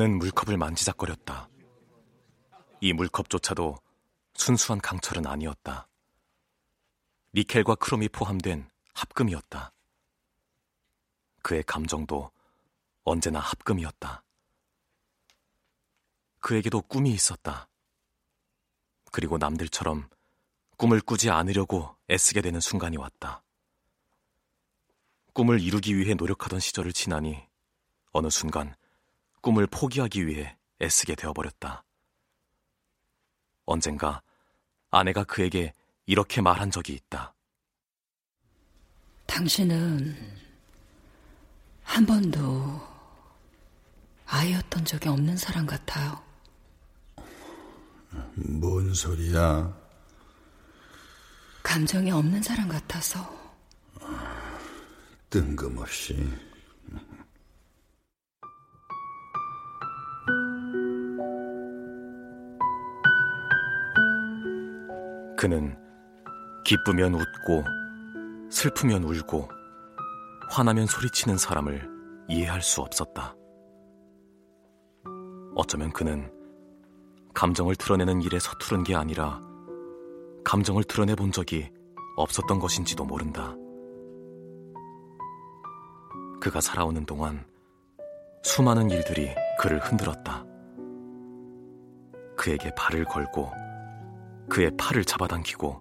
그는 0.00 0.16
물컵을 0.16 0.56
만지작거렸다. 0.56 1.50
이 2.80 2.94
물컵조차도 2.94 3.76
순수한 4.32 4.80
강철은 4.80 5.26
아니었다. 5.26 5.88
니켈과 7.34 7.74
크롬이 7.74 8.08
포함된 8.08 8.70
합금이었다. 8.94 9.74
그의 11.42 11.62
감정도 11.64 12.30
언제나 13.04 13.40
합금이었다. 13.40 14.24
그에게도 16.38 16.80
꿈이 16.80 17.10
있었다. 17.10 17.68
그리고 19.12 19.36
남들처럼 19.36 20.08
꿈을 20.78 21.02
꾸지 21.02 21.28
않으려고 21.28 21.94
애쓰게 22.08 22.40
되는 22.40 22.58
순간이 22.58 22.96
왔다. 22.96 23.42
꿈을 25.34 25.60
이루기 25.60 25.94
위해 25.98 26.14
노력하던 26.14 26.58
시절을 26.58 26.94
지나니 26.94 27.46
어느 28.12 28.30
순간 28.30 28.74
꿈을 29.40 29.66
포기하기 29.66 30.26
위해 30.26 30.56
애쓰게 30.82 31.14
되어버렸다. 31.14 31.84
언젠가 33.66 34.22
아내가 34.90 35.24
그에게 35.24 35.72
이렇게 36.06 36.40
말한 36.40 36.70
적이 36.70 36.94
있다. 36.94 37.34
당신은 39.26 40.16
한 41.84 42.06
번도 42.06 42.80
아이였던 44.26 44.84
적이 44.84 45.08
없는 45.08 45.36
사람 45.36 45.66
같아요. 45.66 46.20
뭔 48.34 48.92
소리야? 48.92 49.76
감정이 51.62 52.10
없는 52.10 52.42
사람 52.42 52.68
같아서. 52.68 53.38
뜬금없이. 55.28 56.49
그는 65.40 65.74
기쁘면 66.66 67.14
웃고 67.14 67.64
슬프면 68.50 69.04
울고 69.04 69.48
화나면 70.50 70.84
소리치는 70.84 71.38
사람을 71.38 71.88
이해할 72.28 72.60
수 72.60 72.82
없었다. 72.82 73.34
어쩌면 75.56 75.94
그는 75.94 76.30
감정을 77.32 77.74
드러내는 77.76 78.20
일에 78.20 78.38
서투른 78.38 78.84
게 78.84 78.94
아니라 78.94 79.40
감정을 80.44 80.84
드러내 80.84 81.14
본 81.14 81.32
적이 81.32 81.70
없었던 82.18 82.58
것인지도 82.58 83.06
모른다. 83.06 83.54
그가 86.38 86.60
살아오는 86.60 87.06
동안 87.06 87.46
수많은 88.42 88.90
일들이 88.90 89.34
그를 89.58 89.78
흔들었다. 89.78 90.44
그에게 92.36 92.70
발을 92.76 93.06
걸고 93.06 93.69
그의 94.50 94.70
팔을 94.76 95.04
잡아당기고 95.04 95.78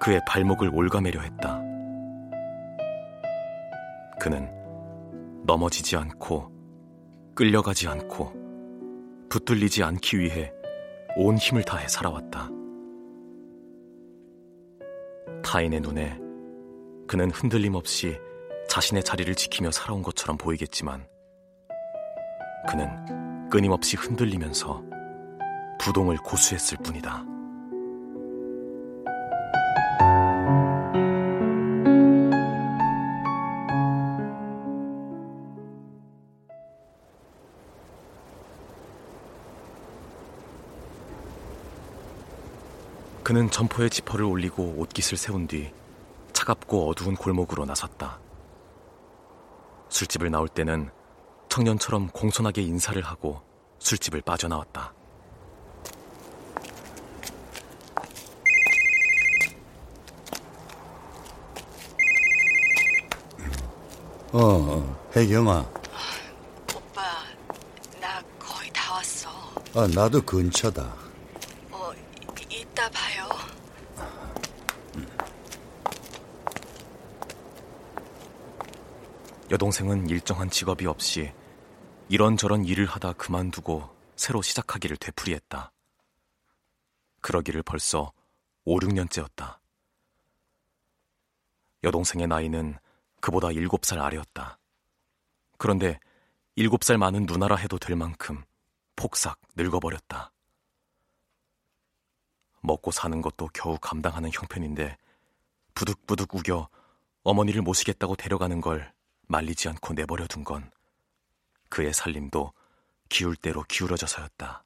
그의 0.00 0.20
발목을 0.26 0.70
올가매려 0.74 1.20
했다. 1.20 1.62
그는 4.20 4.52
넘어지지 5.46 5.96
않고 5.96 6.50
끌려가지 7.34 7.86
않고 7.86 8.32
붙들리지 9.30 9.84
않기 9.84 10.18
위해 10.18 10.52
온 11.16 11.36
힘을 11.36 11.62
다해 11.62 11.86
살아왔다. 11.88 12.50
타인의 15.44 15.80
눈에 15.80 16.18
그는 17.06 17.30
흔들림 17.30 17.74
없이 17.74 18.18
자신의 18.68 19.04
자리를 19.04 19.34
지키며 19.34 19.70
살아온 19.70 20.02
것처럼 20.02 20.36
보이겠지만 20.36 21.06
그는 22.68 23.48
끊임없이 23.48 23.96
흔들리면서 23.96 24.82
부동을 25.80 26.16
고수했을 26.18 26.76
뿐이다. 26.84 27.37
그는 43.28 43.50
점포에 43.50 43.90
지퍼를 43.90 44.24
올리고 44.24 44.76
옷깃을 44.78 45.18
세운 45.18 45.46
뒤 45.46 45.70
차갑고 46.32 46.88
어두운 46.88 47.14
골목으로 47.14 47.66
나섰다. 47.66 48.18
술집을 49.90 50.30
나올 50.30 50.48
때는 50.48 50.88
청년처럼 51.50 52.08
공손하게 52.08 52.62
인사를 52.62 53.02
하고 53.02 53.42
술집을 53.80 54.22
빠져나왔다. 54.22 54.94
어, 64.32 64.40
어 64.40 65.10
혜경아. 65.14 65.70
오빠, 66.74 67.02
나 68.00 68.22
거의 68.38 68.70
다 68.72 68.94
왔어. 68.94 69.28
아, 69.74 69.86
나도 69.94 70.22
근처다. 70.22 70.96
어, 71.70 71.92
이, 71.94 72.60
이따 72.60 72.88
봐요. 72.90 73.18
여동생은 79.50 80.10
일정한 80.10 80.50
직업이 80.50 80.84
없이 80.84 81.32
이런저런 82.10 82.66
일을 82.66 82.84
하다 82.84 83.14
그만두고 83.14 83.88
새로 84.14 84.42
시작하기를 84.42 84.98
되풀이했다. 84.98 85.72
그러기를 87.22 87.62
벌써 87.62 88.12
5, 88.66 88.78
6년째였다. 88.78 89.58
여동생의 91.82 92.26
나이는 92.26 92.76
그보다 93.20 93.48
7살 93.48 93.98
아래였다. 93.98 94.58
그런데 95.56 95.98
7살 96.58 96.98
많은 96.98 97.24
누나라 97.24 97.56
해도 97.56 97.78
될 97.78 97.96
만큼 97.96 98.44
폭삭 98.96 99.40
늙어버렸다. 99.56 100.30
먹고 102.60 102.90
사는 102.90 103.22
것도 103.22 103.48
겨우 103.54 103.78
감당하는 103.80 104.30
형편인데 104.30 104.98
부득부득 105.72 106.34
우겨 106.34 106.68
어머니를 107.22 107.62
모시겠다고 107.62 108.14
데려가는 108.16 108.60
걸 108.60 108.92
말리지 109.28 109.68
않고 109.68 109.94
내버려 109.94 110.26
둔 110.26 110.44
건 110.44 110.70
그의 111.68 111.92
살림도 111.92 112.52
기울 113.08 113.36
대로 113.36 113.62
기울어져서였다. 113.64 114.64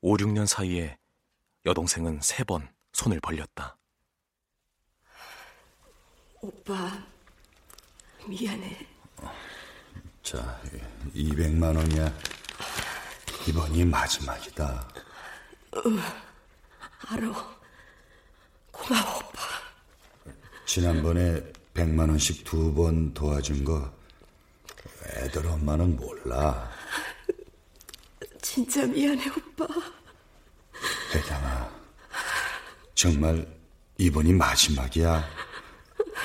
5, 0.00 0.16
6년 0.16 0.46
사이에 0.46 0.98
여동생은 1.66 2.20
세 2.22 2.44
번 2.44 2.72
손을 2.92 3.20
벌렸다. 3.20 3.76
오빠, 6.40 6.90
미안해. 8.26 8.86
자, 10.22 10.60
200만 11.14 11.76
원이야. 11.76 12.12
이번이 13.48 13.84
마지막이다. 13.84 14.88
응, 15.86 15.98
알아. 17.08 17.58
고마워, 18.72 19.16
오빠. 19.18 19.40
지난번에 20.66 21.52
100만 21.78 22.08
원씩 22.08 22.42
두 22.44 22.74
번 22.74 23.14
도와준 23.14 23.64
거 23.64 23.92
애들 25.16 25.46
엄마는 25.46 25.96
몰라. 25.96 26.68
진짜 28.42 28.84
미안해, 28.84 29.28
오빠. 29.30 29.66
혜경아, 31.14 31.70
정말 32.94 33.46
이번이 33.96 34.32
마지막이야. 34.32 35.24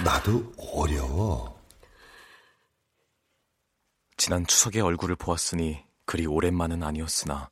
나도 0.03 0.51
어려워. 0.57 1.61
지난 4.17 4.45
추석에 4.47 4.81
얼굴을 4.81 5.15
보았으니 5.15 5.83
그리 6.05 6.25
오랜만은 6.25 6.81
아니었으나 6.81 7.49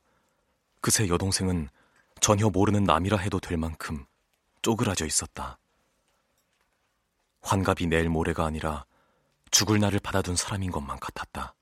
그새 0.80 1.06
여동생은 1.08 1.68
전혀 2.20 2.48
모르는 2.48 2.82
남이라 2.84 3.18
해도 3.18 3.38
될 3.38 3.56
만큼 3.58 4.04
쪼그라져 4.62 5.06
있었다. 5.06 5.58
환갑이 7.42 7.86
내일 7.86 8.08
모레가 8.08 8.44
아니라 8.44 8.86
죽을 9.50 9.78
날을 9.80 10.00
받아둔 10.00 10.36
사람인 10.36 10.70
것만 10.70 10.98
같았다. 10.98 11.54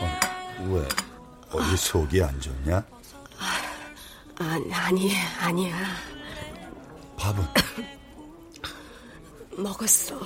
어, 0.00 0.64
왜? 0.68 0.88
어디 1.50 1.76
속이 1.76 2.22
안 2.22 2.40
좋냐? 2.40 2.84
아, 4.38 4.58
아니, 4.86 5.12
아니야. 5.40 5.76
밥은? 7.16 7.44
먹었어. 9.56 10.20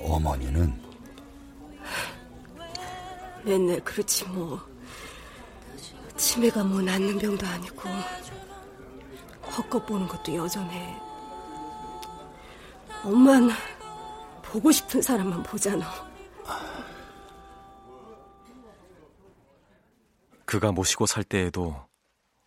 어머니는? 0.00 0.85
맨날 3.46 3.78
그렇지 3.84 4.26
뭐. 4.26 4.60
치매가 6.16 6.64
뭐 6.64 6.82
낫는 6.82 7.18
병도 7.18 7.46
아니고 7.46 7.88
헛것 9.56 9.86
보는 9.86 10.08
것도 10.08 10.34
여전해. 10.34 11.00
엄만 13.04 13.50
보고 14.42 14.72
싶은 14.72 15.00
사람만 15.00 15.44
보잖아. 15.44 15.86
그가 20.44 20.72
모시고 20.72 21.06
살 21.06 21.22
때에도 21.22 21.86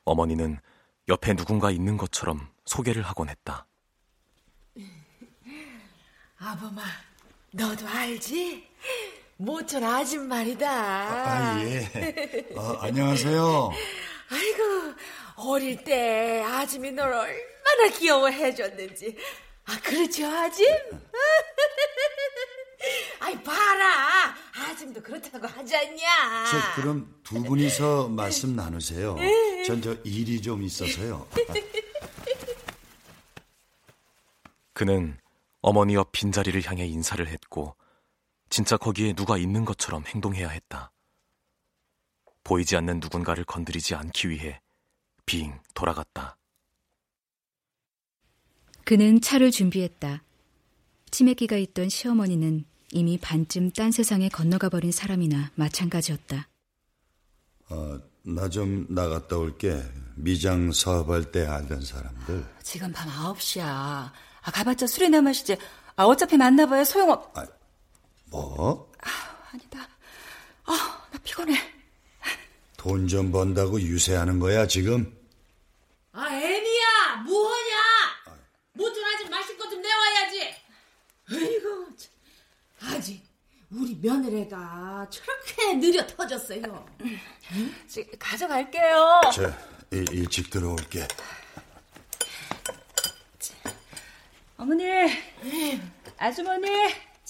어머니는 0.04 0.60
옆에 1.08 1.34
누군가 1.34 1.72
있는 1.72 1.96
것처럼 1.96 2.50
소개를 2.66 3.04
하곤 3.04 3.30
했다. 3.30 3.66
아범아, 6.40 6.82
너도 7.52 7.88
알지? 7.88 8.68
모천 9.44 9.82
아줌마이다. 9.84 10.70
아, 10.70 11.60
예. 11.64 11.90
어, 12.56 12.78
안녕하세요. 12.82 13.72
아이고, 14.30 14.94
어릴 15.38 15.82
때 15.82 16.44
아줌이 16.46 16.92
널 16.92 17.14
얼마나 17.14 17.88
귀여워해줬는지. 17.98 19.16
아, 19.66 19.80
그렇죠, 19.82 20.28
아줌? 20.28 20.66
아이, 23.22 23.42
봐라. 23.42 24.36
아줌도 24.54 25.02
그렇다고 25.02 25.48
하지 25.48 25.74
않냐. 25.74 26.46
저, 26.52 26.82
그럼 26.82 27.16
두 27.24 27.42
분이서 27.42 28.10
말씀 28.10 28.58
나누세요. 28.58 29.16
전 29.66 29.82
저 29.82 29.96
일이 30.04 30.42
좀 30.42 30.64
있어서요. 30.64 31.26
그는 34.74 35.18
어머니 35.62 35.96
옆 35.96 36.12
빈자리를 36.12 36.62
향해 36.66 36.86
인사를 36.86 37.26
했고, 37.26 37.76
진짜 38.50 38.78
거기에 38.78 39.14
누가 39.14 39.38
있는 39.38 39.66
것처럼 39.66 40.04
행동해야 40.06 40.50
했다. 40.50 40.92
보이지 42.44 42.76
않는 42.78 43.00
누군가를 43.00 43.44
건드리지 43.44 43.96
않기 43.96 44.30
위해 44.30 44.62
빙 45.26 45.60
돌아갔다. 45.74 46.38
그는 48.84 49.22
차를 49.22 49.52
준비했다. 49.52 50.24
치매기가 51.12 51.58
있던 51.58 51.90
시어머니는 51.90 52.66
이미 52.92 53.20
반쯤 53.20 53.72
딴 53.72 53.92
세상에 53.92 54.30
건너가 54.30 54.70
버린 54.70 54.92
사람이나 54.92 55.52
마찬가지였다. 55.54 56.50
어, 57.70 58.00
나좀 58.24 58.88
나갔다 58.90 59.38
올게. 59.38 59.80
미장 60.16 60.72
사업할 60.72 61.32
때 61.32 61.46
알던 61.46 61.82
사람들. 61.82 62.46
지금 62.64 62.92
밤 62.92 63.08
9시야. 63.10 63.64
아, 63.64 64.12
가봤자 64.52 64.88
술이나 64.88 65.22
마시지. 65.22 65.56
아, 65.96 66.06
어차피 66.06 66.36
만나봐야 66.38 66.84
소용없... 66.84 67.38
아, 67.38 67.46
뭐? 68.30 68.92
아, 69.04 69.10
아니다. 69.52 69.88
아, 70.66 71.08
나 71.12 71.20
피곤해. 71.24 71.58
돈 72.78 73.08
좀 73.08 73.32
번다고 73.32 73.82
유세하는 73.82 74.40
거야, 74.40 74.66
지금? 74.68 75.18
아, 76.14 76.28
애미야! 76.34 77.16
뭐하냐? 77.26 77.76
모천 78.74 79.04
아직 79.04 79.30
마실 79.30 79.58
것 79.58 79.70
좀 79.70 79.82
내와야지. 79.82 80.56
아이고, 81.32 81.88
참. 81.98 82.96
아직 82.96 83.22
우리 83.72 83.96
며느리가 84.02 85.08
저렇게 85.12 85.74
느려 85.76 86.06
터졌어요. 86.08 86.86
응? 87.02 87.76
가져갈게요. 88.18 89.22
저, 89.34 89.44
일, 89.92 90.12
일찍 90.14 90.50
들어올게. 90.50 91.08
어머니, 94.58 94.84
아주머니, 96.18 96.68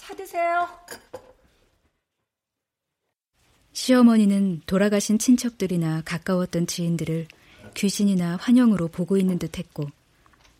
차 0.10 0.16
드세요. 0.16 0.68
시어머니는 3.74 4.64
돌아가신 4.66 5.20
친척들이나 5.20 6.02
가까웠던 6.04 6.66
지인들을 6.66 7.28
귀신이나 7.76 8.38
환영으로 8.38 8.88
보고 8.88 9.18
있는 9.18 9.38
듯 9.38 9.60
했고, 9.60 9.88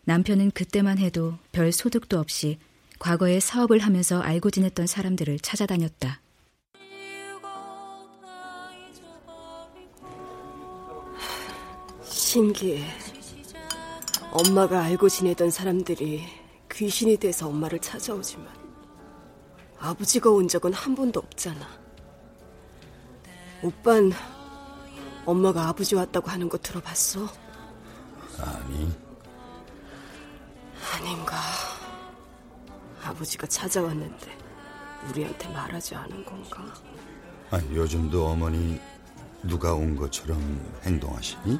남편은 0.04 0.52
그때만 0.52 0.98
해도 0.98 1.36
별 1.50 1.72
소득도 1.72 2.20
없이 2.20 2.60
과거에 3.00 3.40
사업을 3.40 3.80
하면서 3.80 4.20
알고 4.20 4.52
지냈던 4.52 4.86
사람들을 4.86 5.40
찾아다녔다. 5.40 6.20
신기해. 12.04 12.86
엄마가 14.30 14.82
알고 14.82 15.08
지내던 15.08 15.50
사람들이 15.50 16.22
귀신이 16.70 17.16
돼서 17.16 17.48
엄마를 17.48 17.80
찾아오지만 17.80 18.59
아버지가 19.80 20.30
온 20.30 20.46
적은 20.46 20.72
한 20.74 20.94
번도 20.94 21.20
없잖아. 21.20 21.66
오빤 23.62 24.12
엄마가 25.24 25.68
아버지 25.68 25.94
왔다고 25.94 26.28
하는 26.30 26.48
거 26.48 26.58
들어봤어? 26.58 27.26
아니. 28.38 28.94
아닌가. 30.94 31.36
아버지가 33.02 33.46
찾아왔는데 33.46 34.38
우리한테 35.08 35.48
말하지 35.48 35.94
않은 35.94 36.24
건가? 36.24 36.62
아, 37.50 37.58
요즘도 37.72 38.26
어머니 38.26 38.78
누가 39.42 39.72
온 39.72 39.96
것처럼 39.96 40.38
행동하시니? 40.82 41.58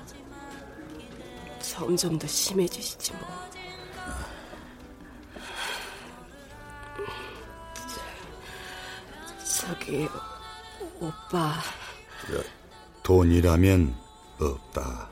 점점 1.60 2.18
더 2.18 2.26
심해지시지 2.26 3.12
뭐. 3.14 3.22
저기 9.60 10.08
오빠 11.00 11.60
돈이라면 13.02 13.94
없다. 14.40 15.10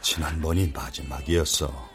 지난번이 0.00 0.72
마지막이었어. 0.74 1.88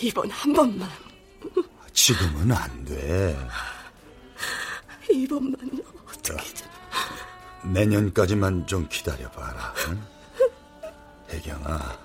이번 0.00 0.28
한 0.30 0.52
번만. 0.52 0.90
지금은 1.92 2.50
안 2.50 2.84
돼. 2.84 3.38
이번만요. 5.08 5.82
어떻게 6.08 6.54
좀. 6.54 6.68
내년까지만 7.72 8.66
좀 8.66 8.88
기다려봐라. 8.88 9.74
응? 9.88 10.06
혜경아, 11.30 11.98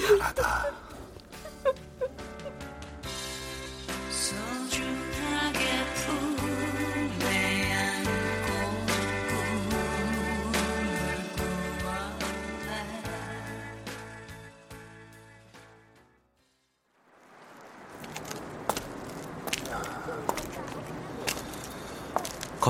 미안하다. 0.00 0.77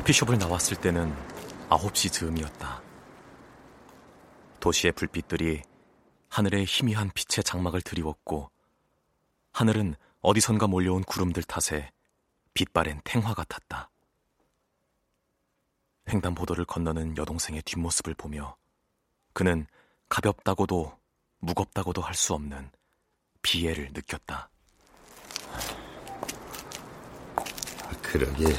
커피숍을 0.09 0.39
나왔을 0.39 0.81
때는 0.81 1.15
9시 1.69 2.11
즈음이었다. 2.11 2.83
도시의 4.59 4.93
불빛들이 4.93 5.63
하늘에 6.31 6.65
희미한 6.65 7.11
빛의 7.15 7.45
장막을 7.45 7.83
드리웠고 7.83 8.51
하늘은 9.53 9.97
어디선가 10.23 10.67
몰려온 10.67 11.05
구름들 11.05 11.43
탓에 11.43 11.91
빛바랜 12.55 13.03
탱화 13.05 13.35
같았다. 13.35 13.91
횡단보도를 16.09 16.65
건너는 16.65 17.19
여동생의 17.19 17.61
뒷모습을 17.63 18.15
보며 18.15 18.57
그는 19.35 19.67
가볍다고도 20.09 20.99
무겁다고도 21.41 22.01
할 22.01 22.15
수 22.15 22.33
없는 22.33 22.71
비애를 23.43 23.91
느꼈다. 23.93 24.49
그러게 28.03 28.55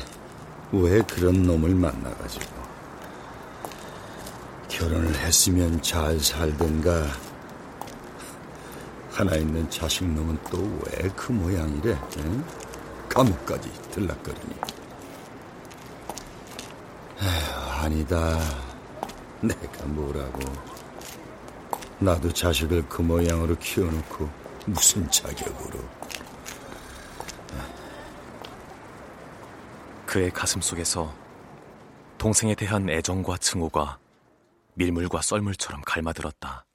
왜 0.72 1.02
그런 1.02 1.44
놈을 1.44 1.74
만나가지고? 1.76 2.60
결혼을 4.68 5.14
했으면 5.16 5.82
잘 5.82 6.20
살든가? 6.20 7.08
하나 9.12 9.36
있는 9.36 9.70
자식 9.70 10.06
놈은 10.06 10.38
또 10.50 10.58
왜 10.60 11.10
그 11.16 11.32
모양이래 11.32 11.98
응? 12.20 12.44
감옥까지 13.10 13.70
들락거리니. 13.92 14.56
에휴, 17.22 17.84
아니다. 17.84 18.40
내가 19.42 19.86
뭐라고? 19.86 20.40
나도 22.00 22.32
자식을 22.32 22.88
그 22.88 23.02
모양으로 23.02 23.56
키워놓고 23.58 24.30
무슨 24.68 25.10
자격으로 25.12 25.80
그의 30.10 30.32
가슴 30.32 30.60
속에서 30.60 31.14
동생에 32.18 32.56
대한 32.56 32.90
애정과 32.90 33.38
증오가 33.38 34.00
밀물과 34.74 35.22
썰물처럼 35.22 35.84
갈마들었다. 35.86 36.66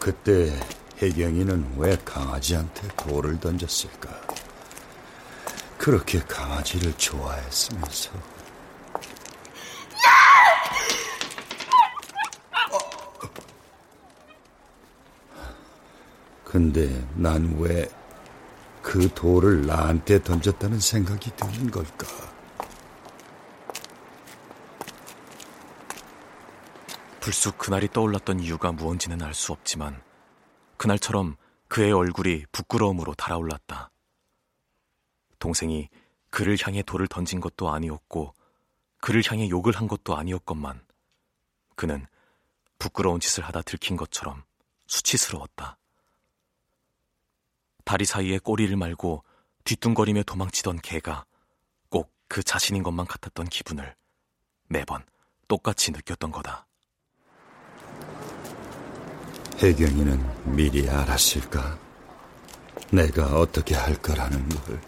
그때 0.00 0.58
혜경이는 0.96 1.74
왜 1.76 1.94
강아지한테 2.06 2.88
돌을 2.96 3.38
던졌을까? 3.38 4.18
그렇게 5.76 6.20
강아지를 6.20 6.96
좋아했으면서. 6.96 8.12
근데 16.46 17.06
난왜 17.16 18.03
그 18.94 19.12
돌을 19.12 19.66
나한테 19.66 20.22
던졌다는 20.22 20.78
생각이 20.78 21.32
드는 21.34 21.68
걸까? 21.68 22.06
불쑥 27.18 27.58
그날이 27.58 27.88
떠올랐던 27.88 28.38
이유가 28.38 28.70
무언지는 28.70 29.20
알 29.20 29.34
수 29.34 29.50
없지만 29.50 30.00
그날처럼 30.76 31.34
그의 31.66 31.90
얼굴이 31.90 32.44
부끄러움으로 32.52 33.14
달아올랐다. 33.14 33.90
동생이 35.40 35.88
그를 36.30 36.56
향해 36.62 36.82
돌을 36.82 37.08
던진 37.08 37.40
것도 37.40 37.70
아니었고 37.70 38.32
그를 39.00 39.24
향해 39.28 39.48
욕을 39.48 39.74
한 39.74 39.88
것도 39.88 40.16
아니었건만 40.16 40.80
그는 41.74 42.06
부끄러운 42.78 43.18
짓을 43.18 43.42
하다 43.42 43.62
들킨 43.62 43.96
것처럼 43.96 44.44
수치스러웠다. 44.86 45.78
다리 47.84 48.04
사이에 48.04 48.38
꼬리를 48.38 48.74
말고 48.76 49.24
뒤뚱거리며 49.64 50.22
도망치던 50.24 50.80
개가 50.82 51.24
꼭 51.90 52.12
그 52.28 52.42
자신인 52.42 52.82
것만 52.82 53.06
같았던 53.06 53.46
기분을 53.48 53.94
매번 54.68 55.04
똑같이 55.46 55.92
느꼈던 55.92 56.32
거다. 56.32 56.66
혜경이는 59.62 60.54
미리 60.56 60.88
알았을까? 60.88 61.78
내가 62.90 63.38
어떻게 63.38 63.74
할 63.74 63.94
거라는 63.96 64.48
걸. 64.48 64.80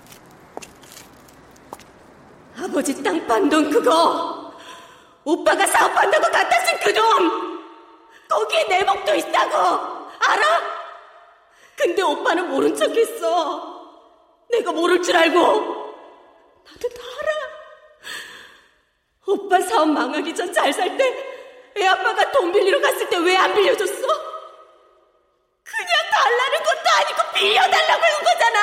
아버지 2.59 3.01
땅판돈 3.03 3.71
그거 3.71 4.53
오빠가 5.25 5.67
사업한다고 5.67 6.23
갖다 6.33 6.65
쓴 6.65 6.81
그 6.81 6.93
돈 6.95 7.57
거기에 8.29 8.65
내 8.69 8.83
목도 8.83 9.15
있다고 9.15 9.57
알아? 10.19 10.76
근데 11.77 12.03
오빠는 12.03 12.49
모른 12.51 12.75
척했어 12.75 13.77
내가 14.51 14.73
모를 14.73 15.03
줄 15.03 15.17
알고 15.17 15.39
나도 15.41 16.89
다 16.89 17.03
알아 17.21 17.37
오빠 19.27 19.61
사업 19.61 19.89
망하기 19.91 20.35
전 20.35 20.53
잘 20.53 20.71
살 20.73 20.97
때 20.97 21.37
애 21.77 21.87
아빠가 21.87 22.31
돈 22.33 22.51
빌리러 22.53 22.81
갔을 22.81 23.07
때 23.11 23.17
왜 23.19 23.37
안 23.37 23.53
빌려줬어? 23.55 24.07
그냥 25.63 25.91
달라는 26.13 26.59
것도 26.63 26.91
아니고 26.97 27.33
빌려달라고 27.35 28.03
한 28.03 28.25
거잖아 28.25 28.61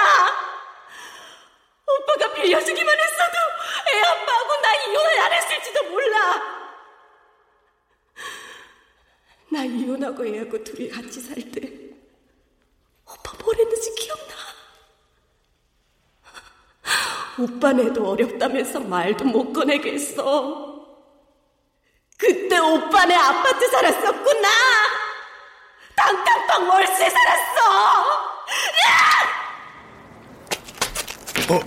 오빠가 1.85 2.33
빌려주기만 2.33 2.97
했어도 2.99 3.37
애 3.93 4.01
아빠하고 4.01 4.61
나 4.61 4.73
이혼을 4.87 5.19
안 5.19 5.33
했을지도 5.33 5.83
몰라. 5.91 6.41
나 9.51 9.63
이혼하고 9.63 10.25
애하고 10.25 10.63
둘이 10.63 10.89
같이 10.89 11.19
살 11.21 11.35
때 11.51 11.61
오빠 13.13 13.31
뭘 13.43 13.55
했는지 13.57 13.93
기억나? 13.95 14.33
오빠네도 17.39 18.09
어렵다면서 18.11 18.79
말도 18.81 19.25
못 19.25 19.53
꺼내게 19.53 19.93
했어. 19.93 20.73
그때 22.17 22.57
오빠네 22.57 23.15
아파트 23.15 23.67
살았었구나. 23.69 24.47
땅땅땅 25.95 26.69
월세 26.69 27.09
살았어. 27.09 27.59
야! 28.87 28.93
어, 31.49 31.59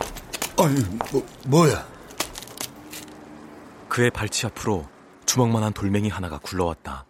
아니, 0.64 0.80
뭐, 1.12 1.26
뭐야? 1.46 1.86
그의 3.88 4.10
발치 4.10 4.46
앞으로 4.46 4.86
주먹만한 5.26 5.72
돌멩이 5.72 6.08
하나가 6.08 6.38
굴러왔다. 6.38 7.06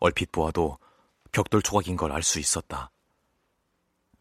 얼핏 0.00 0.30
보아도 0.32 0.78
벽돌 1.32 1.62
조각인 1.62 1.96
걸 1.96 2.12
알 2.12 2.22
수 2.22 2.38
있었다. 2.38 2.90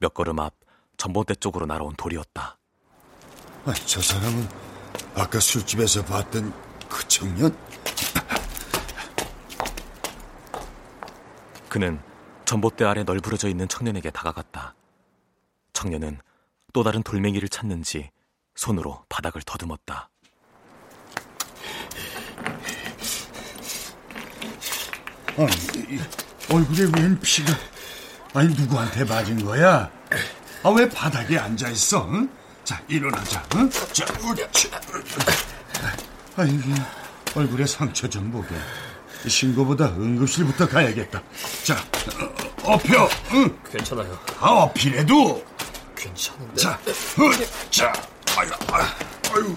몇 0.03 0.13
걸음 0.13 0.37
앞 0.39 0.53
전봇대 0.97 1.35
쪽으로 1.35 1.65
날아온 1.65 1.95
돌이었다. 1.95 2.57
아, 3.63 3.73
저 3.85 4.01
사람은 4.01 4.49
아까 5.15 5.39
술집에서 5.39 6.03
봤던 6.03 6.53
그 6.89 7.07
청년? 7.07 7.57
그는 11.69 12.01
전봇대 12.43 12.83
아래 12.83 13.03
널브러져 13.03 13.47
있는 13.47 13.69
청년에게 13.69 14.11
다가갔다. 14.11 14.75
청년은 15.71 16.19
또 16.73 16.83
다른 16.83 17.01
돌멩이를 17.01 17.47
찾는지 17.47 18.11
손으로 18.55 19.05
바닥을 19.07 19.41
더듬었다. 19.43 20.09
아니, 25.37 25.99
얼굴에 26.51 26.91
웬 26.93 27.17
피가... 27.21 27.72
아니 28.33 28.53
누구한테 28.55 29.03
맞은 29.05 29.43
거야? 29.45 29.89
아 30.63 30.69
왜 30.69 30.87
바닥에 30.89 31.37
앉아 31.37 31.69
있어? 31.69 32.07
응? 32.09 32.29
자 32.63 32.81
일어나자. 32.87 33.43
응? 33.55 33.69
자, 33.69 34.05
우치. 34.23 34.71
아이 36.37 36.59
얼굴에 37.35 37.65
상처 37.65 38.07
좀 38.09 38.31
보게. 38.31 38.55
신고보다 39.27 39.85
응급실부터 39.87 40.67
가야겠다. 40.67 41.21
자, 41.63 41.75
어, 42.63 42.73
엎혀. 42.73 43.09
응? 43.33 43.57
괜찮아요. 43.69 44.17
아, 44.39 44.49
엎이래도. 44.49 45.45
괜찮은데. 45.95 46.61
자, 46.61 46.71
어, 46.71 47.69
자, 47.69 47.93
아유, 48.37 48.49
아유. 49.33 49.55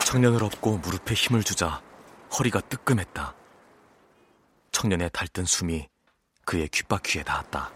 청년을 0.00 0.42
업고 0.44 0.78
무릎에 0.78 1.14
힘을 1.14 1.42
주자 1.42 1.80
허리가 2.38 2.60
뜨끔했다. 2.60 3.34
청년의 4.76 5.08
달뜬 5.10 5.46
숨이 5.46 5.88
그의 6.44 6.68
귓바퀴에 6.68 7.22
닿았다. 7.22 7.72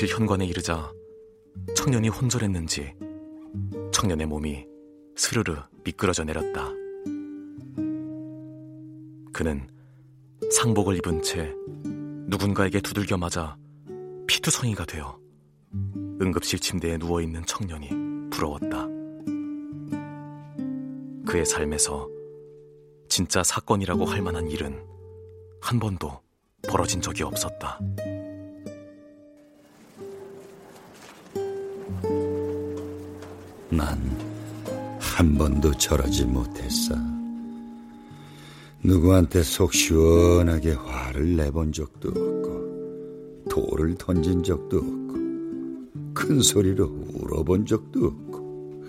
응급실 0.00 0.08
현관에 0.08 0.46
이르자 0.46 0.90
청년이 1.76 2.08
혼절했는지 2.08 2.94
청년의 3.92 4.26
몸이 4.28 4.66
스르르 5.14 5.56
미끄러져 5.84 6.24
내렸다. 6.24 6.70
그는 9.30 9.68
상복을 10.52 10.96
입은 10.96 11.20
채 11.20 11.52
누군가에게 12.28 12.80
두들겨 12.80 13.18
맞아 13.18 13.58
피투성이가 14.26 14.86
되어 14.86 15.18
응급실 16.22 16.60
침대에 16.60 16.96
누워있는 16.96 17.44
청년이 17.44 17.90
부러웠다. 18.30 18.86
그의 21.26 21.44
삶에서 21.44 22.08
진짜 23.10 23.42
사건이라고 23.42 24.06
할 24.06 24.22
만한 24.22 24.48
일은 24.48 24.82
한 25.60 25.78
번도 25.78 26.22
벌어진 26.66 27.02
적이 27.02 27.24
없었다. 27.24 27.78
난 33.80 34.30
한 35.00 35.36
번도 35.36 35.72
저러지 35.74 36.24
못했어. 36.24 36.94
누구한테 38.82 39.42
속 39.42 39.72
시원하게 39.72 40.72
화를 40.72 41.36
내본 41.36 41.72
적도 41.72 42.08
없고, 42.08 43.48
돌을 43.50 43.96
던진 43.96 44.42
적도 44.42 44.78
없고, 44.78 45.14
큰 46.14 46.40
소리로 46.40 46.84
울어본 47.14 47.66
적도 47.66 48.06
없고, 48.06 48.84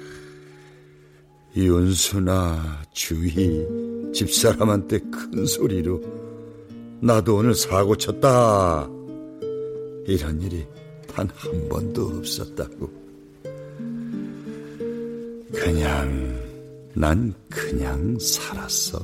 윤수나 1.56 2.84
주희, 2.94 3.66
집사람한테 4.14 5.00
큰 5.00 5.46
소리로, 5.46 6.02
나도 7.02 7.38
오늘 7.38 7.56
사고 7.56 7.96
쳤다. 7.96 8.88
이런 10.08 10.42
일이 10.42 10.66
단 11.08 11.28
한 11.36 11.68
번도 11.68 12.08
없었다고. 12.20 13.01
그냥, 15.64 16.90
난 16.96 17.32
그냥 17.48 18.18
살았어. 18.20 18.98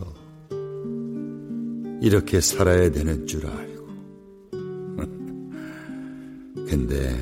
이렇게 2.01 2.41
살아야 2.41 2.89
되는 2.89 3.27
줄 3.27 3.45
알고. 3.45 3.87
근데 6.67 7.15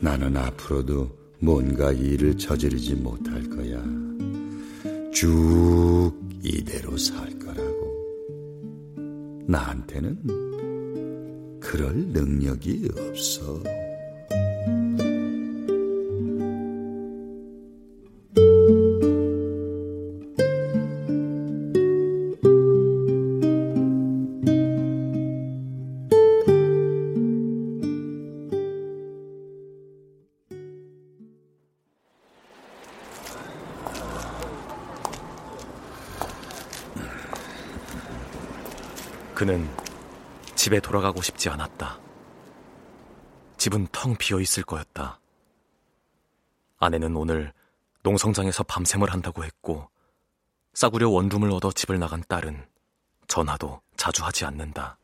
나는 0.00 0.34
앞으로도 0.34 1.14
뭔가 1.40 1.92
일을 1.92 2.38
저지르지 2.38 2.94
못할 2.94 3.42
거야. 3.50 3.84
쭉 5.12 6.10
이대로 6.42 6.96
살 6.96 7.38
거라고. 7.38 7.86
나한테는 9.46 11.60
그럴 11.60 11.94
능력이 11.94 12.88
없어. 12.96 13.62
그는 39.36 39.68
집에 40.54 40.80
돌아가고 40.80 41.20
싶지 41.20 41.50
않았다. 41.50 42.00
집은 43.58 43.86
텅 43.92 44.16
비어 44.16 44.40
있을 44.40 44.62
거였다. 44.62 45.20
아내는 46.78 47.14
오늘 47.14 47.52
농성장에서 48.02 48.62
밤샘을 48.62 49.12
한다고 49.12 49.44
했고, 49.44 49.90
싸구려 50.72 51.10
원룸을 51.10 51.50
얻어 51.52 51.70
집을 51.70 51.98
나간 51.98 52.24
딸은 52.26 52.66
전화도 53.28 53.82
자주 53.98 54.24
하지 54.24 54.46
않는다. 54.46 54.96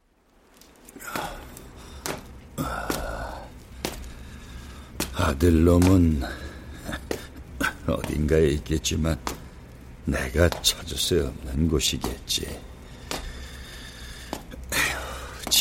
아들 5.15 5.63
놈은 5.63 6.23
어딘가에 7.87 8.47
있겠지만 8.49 9.21
내가 10.07 10.49
찾을 10.49 10.97
수 10.97 11.27
없는 11.27 11.69
곳이겠지. 11.69 12.72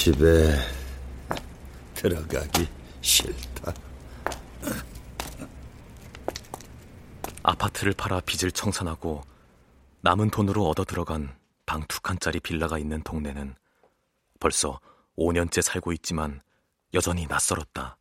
집에 0.01 0.57
들어가기 1.93 2.67
싫다. 3.01 3.71
아파트를 7.43 7.93
팔아 7.93 8.21
빚을 8.21 8.51
청산하고 8.51 9.21
남은 10.01 10.31
돈으로 10.31 10.67
얻어 10.67 10.85
들어간 10.85 11.37
방 11.67 11.85
두 11.87 12.01
칸짜리 12.01 12.39
빌라가 12.39 12.79
있는 12.79 13.03
동네는 13.03 13.53
벌써 14.39 14.79
5년째 15.19 15.61
살고 15.61 15.91
있지만 15.93 16.41
여전히 16.95 17.27
낯설었다. 17.27 17.99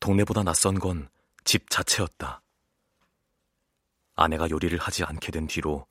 동네보다 0.00 0.44
낯선 0.44 0.78
건 0.78 1.10
집 1.44 1.68
자체였다. 1.68 2.40
아내가 4.14 4.48
요리를 4.48 4.78
하지 4.78 5.04
않게 5.04 5.30
된 5.30 5.46
뒤로 5.46 5.86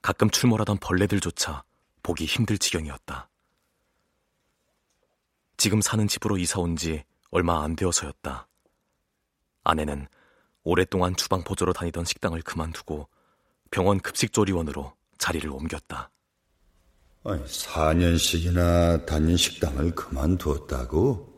가끔 0.00 0.30
출몰하던 0.30 0.76
벌레들조차 0.78 1.64
보기 2.04 2.24
힘들 2.24 2.56
지경이었다. 2.56 3.28
지금 5.58 5.80
사는 5.80 6.06
집으로 6.06 6.38
이사 6.38 6.60
온 6.60 6.76
지 6.76 7.04
얼마 7.30 7.62
안 7.62 7.76
되어서였다. 7.76 8.48
아내는 9.64 10.06
오랫동안 10.62 11.14
주방 11.16 11.42
보조로 11.44 11.72
다니던 11.72 12.04
식당을 12.04 12.40
그만두고 12.42 13.08
병원 13.70 13.98
급식조리원으로 14.00 14.94
자리를 15.18 15.50
옮겼다. 15.50 16.10
아니, 17.24 17.44
4년씩이나 17.44 19.04
다닌 19.04 19.36
식당을 19.36 19.94
그만두었다고? 19.94 21.34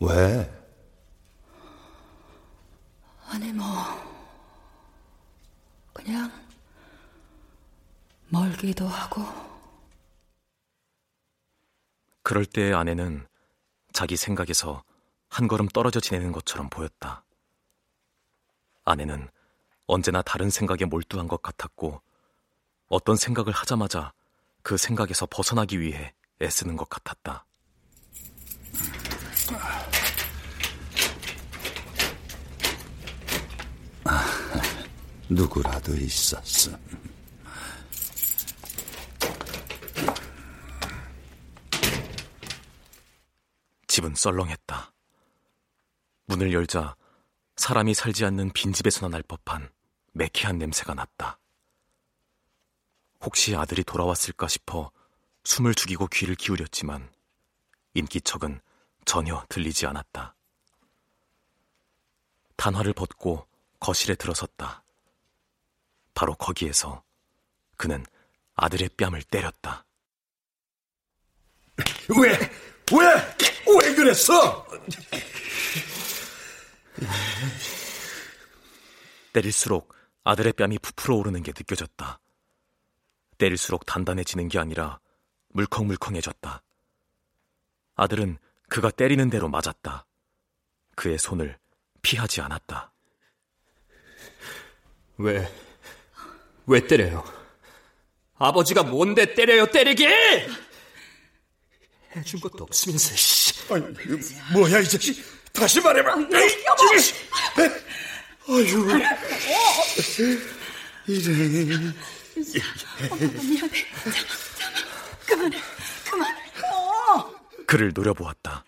왜? 0.00 0.50
아니 3.26 3.52
뭐 3.52 3.66
그냥 5.92 6.30
멀기도 8.30 8.86
하고 8.88 9.22
그럴 12.22 12.44
때 12.46 12.72
아내는 12.72 13.26
자기 13.94 14.16
생각에서 14.16 14.82
한 15.30 15.46
걸음 15.46 15.68
떨어져 15.68 16.00
지내는 16.00 16.32
것처럼 16.32 16.68
보였다. 16.68 17.24
아내는 18.84 19.28
언제나 19.86 20.20
다른 20.20 20.50
생각에 20.50 20.84
몰두한 20.84 21.28
것 21.28 21.40
같았고 21.40 22.02
어떤 22.88 23.16
생각을 23.16 23.52
하자마자 23.52 24.12
그 24.62 24.76
생각에서 24.76 25.26
벗어나기 25.30 25.80
위해 25.80 26.12
애쓰는 26.42 26.76
것 26.76 26.88
같았다. 26.88 27.46
아, 34.04 34.24
누구라도 35.28 35.94
있었어. 35.94 36.76
집은 43.94 44.16
썰렁했다. 44.16 44.92
문을 46.26 46.52
열자 46.52 46.96
사람이 47.54 47.94
살지 47.94 48.24
않는 48.24 48.52
빈집에서나 48.52 49.08
날 49.08 49.22
법한 49.22 49.72
매캐한 50.14 50.58
냄새가 50.58 50.94
났다. 50.94 51.38
혹시 53.20 53.54
아들이 53.54 53.84
돌아왔을까 53.84 54.48
싶어 54.48 54.90
숨을 55.44 55.76
죽이고 55.76 56.08
귀를 56.08 56.34
기울였지만 56.34 57.08
인기척은 57.94 58.60
전혀 59.04 59.46
들리지 59.48 59.86
않았다. 59.86 60.34
단화를 62.56 62.94
벗고 62.94 63.46
거실에 63.78 64.16
들어섰다. 64.16 64.82
바로 66.14 66.34
거기에서 66.34 67.04
그는 67.76 68.04
아들의 68.56 68.88
뺨을 68.96 69.22
때렸다. 69.22 69.86
왜? 72.20 72.73
왜? 72.92 73.78
왜 73.78 73.94
그랬어? 73.94 74.66
때릴수록 79.32 79.94
아들의 80.22 80.52
뺨이 80.52 80.78
부풀어 80.78 81.16
오르는 81.16 81.42
게 81.42 81.52
느껴졌다. 81.56 82.20
때릴수록 83.38 83.86
단단해지는 83.86 84.48
게 84.48 84.58
아니라 84.58 85.00
물컹물컹해졌다. 85.48 86.62
아들은 87.96 88.38
그가 88.68 88.90
때리는 88.90 89.30
대로 89.30 89.48
맞았다. 89.48 90.06
그의 90.94 91.18
손을 91.18 91.58
피하지 92.02 92.40
않았다. 92.42 92.92
왜, 95.18 95.52
왜 96.66 96.86
때려요? 96.86 97.24
아버지가 98.36 98.82
뭔데 98.82 99.34
때려요, 99.34 99.66
때리기! 99.66 100.06
해준 102.16 102.40
것도 102.40 102.64
없으면서, 102.64 103.14
씨. 103.16 103.72
아니, 103.72 103.84
뭐야, 104.52 104.80
이 104.80 104.88
자식. 104.88 105.22
다시 105.52 105.80
말해봐. 105.80 106.12
아, 106.12 106.16
여보! 106.16 106.32
아유. 108.48 110.40
이래. 111.06 111.92
미안해. 112.36 113.86
그만해, 115.26 115.60
그만해. 116.10 116.40
어. 116.66 117.34
그를 117.66 117.92
노려보았다. 117.94 118.64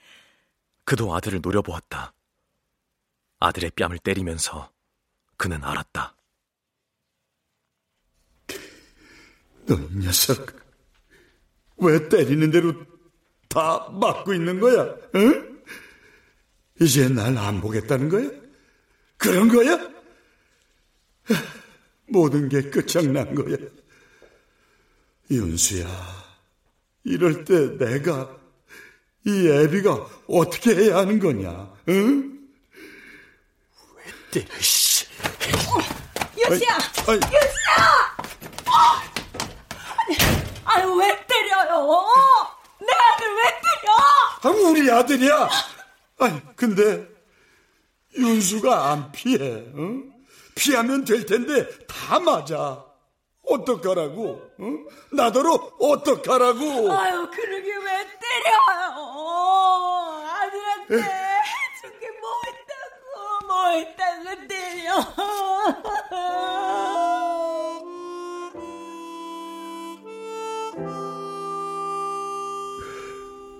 그도 0.85 1.15
아들을 1.15 1.41
노려보았다. 1.43 2.13
아들의 3.41 3.71
뺨을 3.73 3.99
때리면서 3.99 4.73
그는 5.37 5.63
알았다. 5.65 6.15
너 9.67 9.75
이 9.75 9.99
녀석. 9.99 10.57
왜 11.79 12.09
때리는 12.09 12.51
대로 12.51 12.73
다 13.49 13.89
맞고 13.93 14.35
있는 14.35 14.61
거야? 14.61 14.95
응? 15.15 15.61
이제 16.81 17.09
날 17.09 17.37
안 17.39 17.61
보겠다는 17.61 18.09
거야? 18.09 18.29
그런 19.17 19.49
거야? 19.49 19.79
모든 22.09 22.49
게 22.49 22.63
끝장난 22.63 23.35
거야. 23.35 23.57
윤수야, 25.31 25.87
이럴 27.05 27.45
때 27.45 27.77
내가 27.79 28.37
이 29.25 29.49
애비가 29.49 30.07
어떻게 30.29 30.75
해야 30.77 30.99
하는 30.99 31.19
거냐? 31.19 31.73
응? 31.89 32.39
왜 33.97 34.05
때려, 34.31 34.47
씨. 34.61 35.07
윤수야! 36.39 36.79
아이, 37.09 37.15
윤수야! 37.17 38.17
아니, 39.97 40.17
아유, 40.65 40.95
왜 40.95 41.27
때려요? 41.27 41.99
내 42.81 42.87
아들 42.93 43.35
왜 43.35 43.43
때려? 43.43 43.93
아, 44.43 44.49
우리 44.69 44.91
아들이야. 44.91 45.49
아니, 46.19 46.57
근데 46.57 47.07
윤수가 48.17 48.91
안 48.91 49.13
피해. 49.13 49.39
응? 49.75 50.13
피하면 50.55 51.05
될 51.05 51.27
텐데 51.27 51.67
다 51.87 52.19
맞아. 52.19 52.85
어떡하라고? 53.49 54.43
응? 54.61 54.87
나더러 55.13 55.53
어떡하라고? 55.79 56.91
아유, 56.93 57.31
그러게 57.31 57.77
왜 57.77 58.07
때려요? 58.19 58.65
아들한테 60.27 60.95
해준 60.97 62.01
게뭐 62.01 62.25
있다고, 62.49 63.47
뭐 63.47 63.73
있다고 63.79 64.49
때려. 64.49 64.95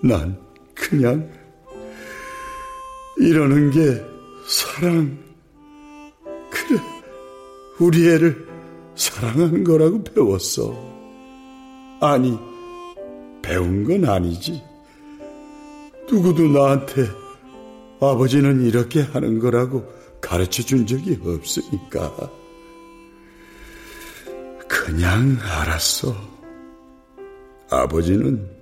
난 0.03 0.37
그냥 0.73 1.29
이러는 3.17 3.71
게 3.71 4.03
사랑. 4.47 5.17
그래, 6.49 6.79
우리 7.79 8.07
애를 8.07 8.47
사랑하는 8.95 9.63
거라고 9.63 10.03
배웠어. 10.03 10.73
아니, 11.99 12.37
배운 13.41 13.83
건 13.83 14.09
아니지. 14.09 14.61
누구도 16.09 16.47
나한테 16.47 17.07
아버지는 17.99 18.61
이렇게 18.61 19.01
하는 19.01 19.39
거라고 19.39 19.85
가르쳐 20.21 20.61
준 20.63 20.85
적이 20.85 21.19
없으니까. 21.23 22.31
그냥 24.67 25.37
알았어. 25.41 26.15
아버지는 27.69 28.56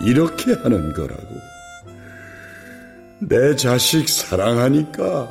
이렇게 0.00 0.52
하는 0.54 0.92
거라고. 0.92 1.40
내 3.20 3.56
자식 3.56 4.08
사랑하니까 4.08 5.28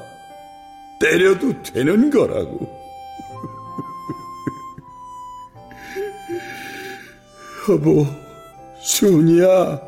때려도 1.00 1.64
되는 1.64 2.10
거라고. 2.10 2.78
여보, 7.70 8.06
순이야. 8.82 9.82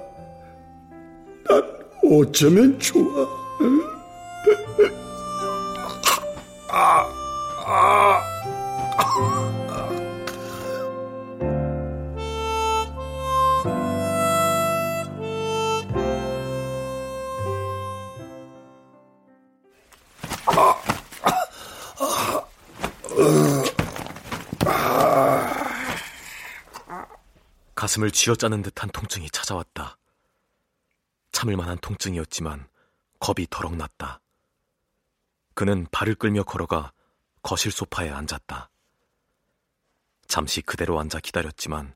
난 1.47 1.63
어쩌면 2.03 2.79
좋아. 2.79 3.38
가슴을 27.89 28.11
쥐어짜는 28.11 28.61
듯한 28.61 28.91
통증이 28.91 29.31
찾아왔다. 29.31 29.97
참을 31.31 31.57
만한 31.57 31.75
통증이었지만 31.79 32.67
겁이 33.19 33.47
더럭 33.49 33.75
났다. 33.77 34.21
그는 35.55 35.87
발을 35.91 36.13
끌며 36.13 36.43
걸어가 36.43 36.93
거실 37.41 37.71
소파에 37.71 38.11
앉았다. 38.11 38.69
잠시 40.27 40.61
그대로 40.61 40.99
앉아 40.99 41.19
기다렸지만 41.19 41.95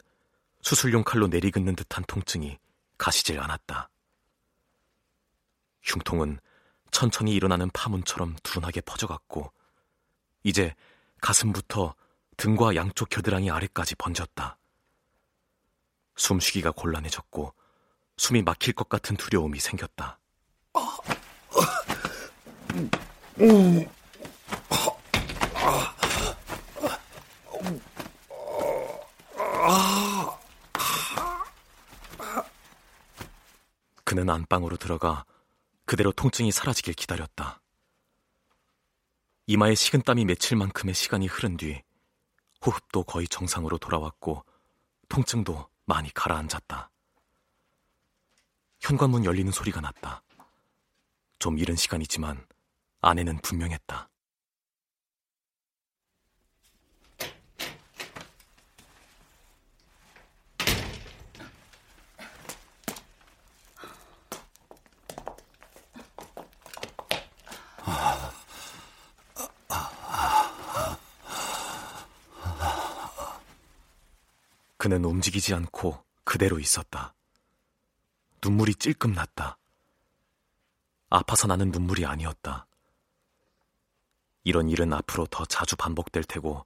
수술용 0.62 1.04
칼로 1.04 1.28
내리긋는 1.28 1.76
듯한 1.76 2.06
통증이 2.06 2.58
가시질 2.98 3.40
않았다. 3.40 3.92
흉통은 5.84 6.40
천천히 6.90 7.36
일어나는 7.36 7.70
파문처럼 7.70 8.36
두른하게 8.42 8.82
퍼져갔고 8.82 9.54
이제 10.42 10.74
가슴부터 11.22 11.94
등과 12.38 12.74
양쪽 12.74 13.10
겨드랑이 13.10 13.52
아래까지 13.52 13.94
번졌다. 13.96 14.58
숨쉬기가 16.16 16.72
곤란해졌고 16.72 17.54
숨이 18.18 18.42
막힐 18.44 18.74
것 18.74 18.90
같은 18.90 19.16
두려움이 19.16 19.60
생겼다. 19.60 20.20
그는 34.04 34.30
안방으로 34.30 34.78
들어가 34.78 35.26
그대로 35.86 36.12
통증이 36.12 36.52
사라지길 36.52 36.94
기다렸다. 36.94 37.62
이마에 39.48 39.76
식은땀이 39.76 40.26
맺힐 40.26 40.56
만큼의 40.58 40.94
시간이 40.94 41.28
흐른 41.28 41.58
뒤 41.58 41.82
호흡도 42.66 43.04
거의 43.04 43.28
정상으로 43.28 43.78
돌아왔고 43.78 44.46
통증도 45.10 45.68
많이 45.86 46.14
가라앉았다. 46.14 46.90
현관문 48.80 49.26
열리는 49.26 49.52
소리가 49.52 49.82
났다. 49.82 50.24
좀 51.40 51.58
이른 51.58 51.76
시간이지만 51.76 52.46
아내는 53.02 53.38
분명했다. 53.40 54.10
그는 74.84 75.06
움직이지 75.06 75.54
않고 75.54 76.04
그대로 76.26 76.60
있었다. 76.60 77.16
눈물이 78.44 78.76
찔끔 78.76 79.14
났다. 79.14 79.58
아파서 81.10 81.48
나는 81.48 81.72
눈물이 81.72 82.06
아니었다. 82.06 82.68
이런 84.44 84.68
일은 84.68 84.92
앞으로 84.92 85.26
더 85.28 85.46
자주 85.46 85.78
반복될 85.78 86.26
테고 86.26 86.66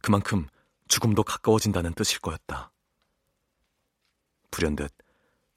그만큼 0.00 0.46
죽음도 0.86 1.24
가까워진다는 1.24 1.92
뜻일 1.94 2.20
거였다. 2.20 2.70
불현듯 4.52 4.94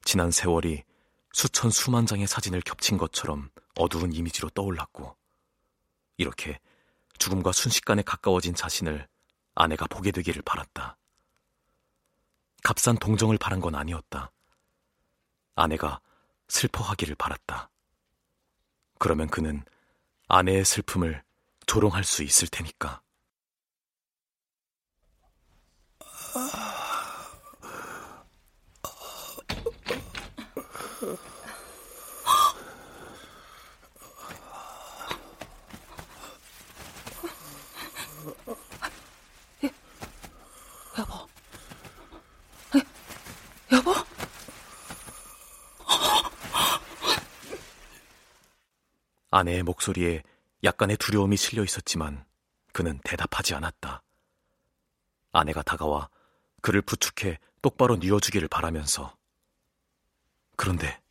지난 0.03 0.31
세월이 0.31 0.83
수천 1.31 1.69
수만 1.69 2.07
장의 2.07 2.25
사진을 2.25 2.61
겹친 2.61 2.97
것처럼 2.97 3.51
어두운 3.75 4.13
이미지로 4.13 4.49
떠올랐고 4.49 5.15
이렇게 6.17 6.59
죽음과 7.19 7.51
순식간에 7.51 8.01
가까워진 8.01 8.55
자신을 8.55 9.07
아내가 9.53 9.85
보게 9.85 10.09
되기를 10.09 10.41
바랐다. 10.41 10.97
값싼 12.63 12.97
동정을 12.97 13.37
바란 13.37 13.59
건 13.59 13.75
아니었다. 13.75 14.31
아내가 15.55 15.99
슬퍼하기를 16.47 17.15
바랐다. 17.15 17.69
그러면 18.97 19.27
그는 19.27 19.63
아내의 20.27 20.65
슬픔을 20.65 21.21
조롱할 21.67 22.03
수 22.03 22.23
있을 22.23 22.47
테니까. 22.47 23.02
아내의 49.33 49.63
목소리에 49.63 50.21
약간의 50.63 50.95
두려움이 50.97 51.37
실려 51.37 51.63
있었지만 51.63 52.23
그는 52.71 52.99
대답하지 53.03 53.55
않았다. 53.55 54.03
아내가 55.31 55.63
다가와 55.63 56.07
그를 56.61 56.83
부축해 56.83 57.39
똑바로 57.63 57.95
뉘어주기를 57.95 58.47
바라면서 58.47 59.15
그런데 60.55 61.01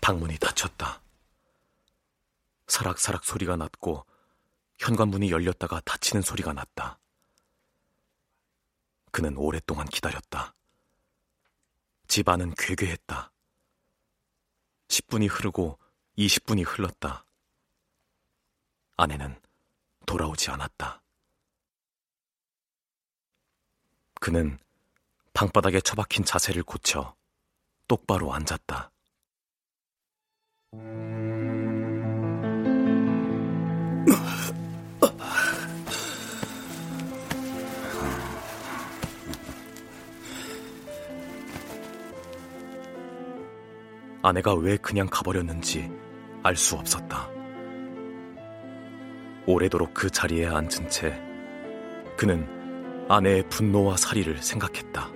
방문이 0.00 0.36
닫혔다. 0.38 0.77
사락사락 2.78 3.24
소리가 3.24 3.56
났고 3.56 4.06
현관문이 4.78 5.32
열렸다가 5.32 5.80
닫히는 5.80 6.22
소리가 6.22 6.52
났다. 6.52 7.00
그는 9.10 9.36
오랫동안 9.36 9.88
기다렸다. 9.88 10.54
집 12.06 12.28
안은 12.28 12.54
괴괴했다. 12.56 13.32
10분이 14.86 15.28
흐르고 15.28 15.76
20분이 16.18 16.64
흘렀다. 16.64 17.24
아내는 18.96 19.40
돌아오지 20.06 20.50
않았다. 20.52 21.02
그는 24.20 24.56
방바닥에 25.32 25.80
처박힌 25.80 26.24
자세를 26.24 26.62
고쳐 26.62 27.16
똑바로 27.88 28.32
앉았다. 28.32 28.92
아내가 44.28 44.52
왜 44.54 44.76
그냥 44.76 45.08
가버렸는지 45.10 45.90
알 46.42 46.54
수 46.54 46.74
없었다. 46.76 47.30
오래도록 49.46 49.94
그 49.94 50.10
자리에 50.10 50.46
앉은 50.46 50.90
채 50.90 51.18
그는 52.18 52.46
아내의 53.08 53.48
분노와 53.48 53.96
살이를 53.96 54.42
생각했다. 54.42 55.08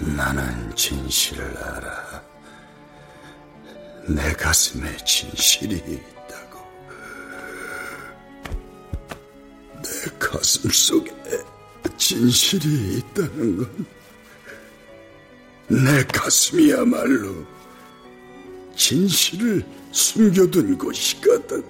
나는 0.16 0.74
진실을 0.74 1.56
알아. 1.56 2.24
내 4.08 4.32
가슴에 4.32 4.96
진실이 5.04 5.76
있다고. 5.76 6.58
내 9.84 10.18
가슴 10.18 10.68
속에 10.68 11.12
진실이 11.96 12.98
있다는 12.98 13.56
건 13.58 13.94
내 15.68 16.04
가슴이야말로 16.04 17.44
진실을 18.76 19.64
숨겨둔 19.92 20.76
곳이거든. 20.76 21.64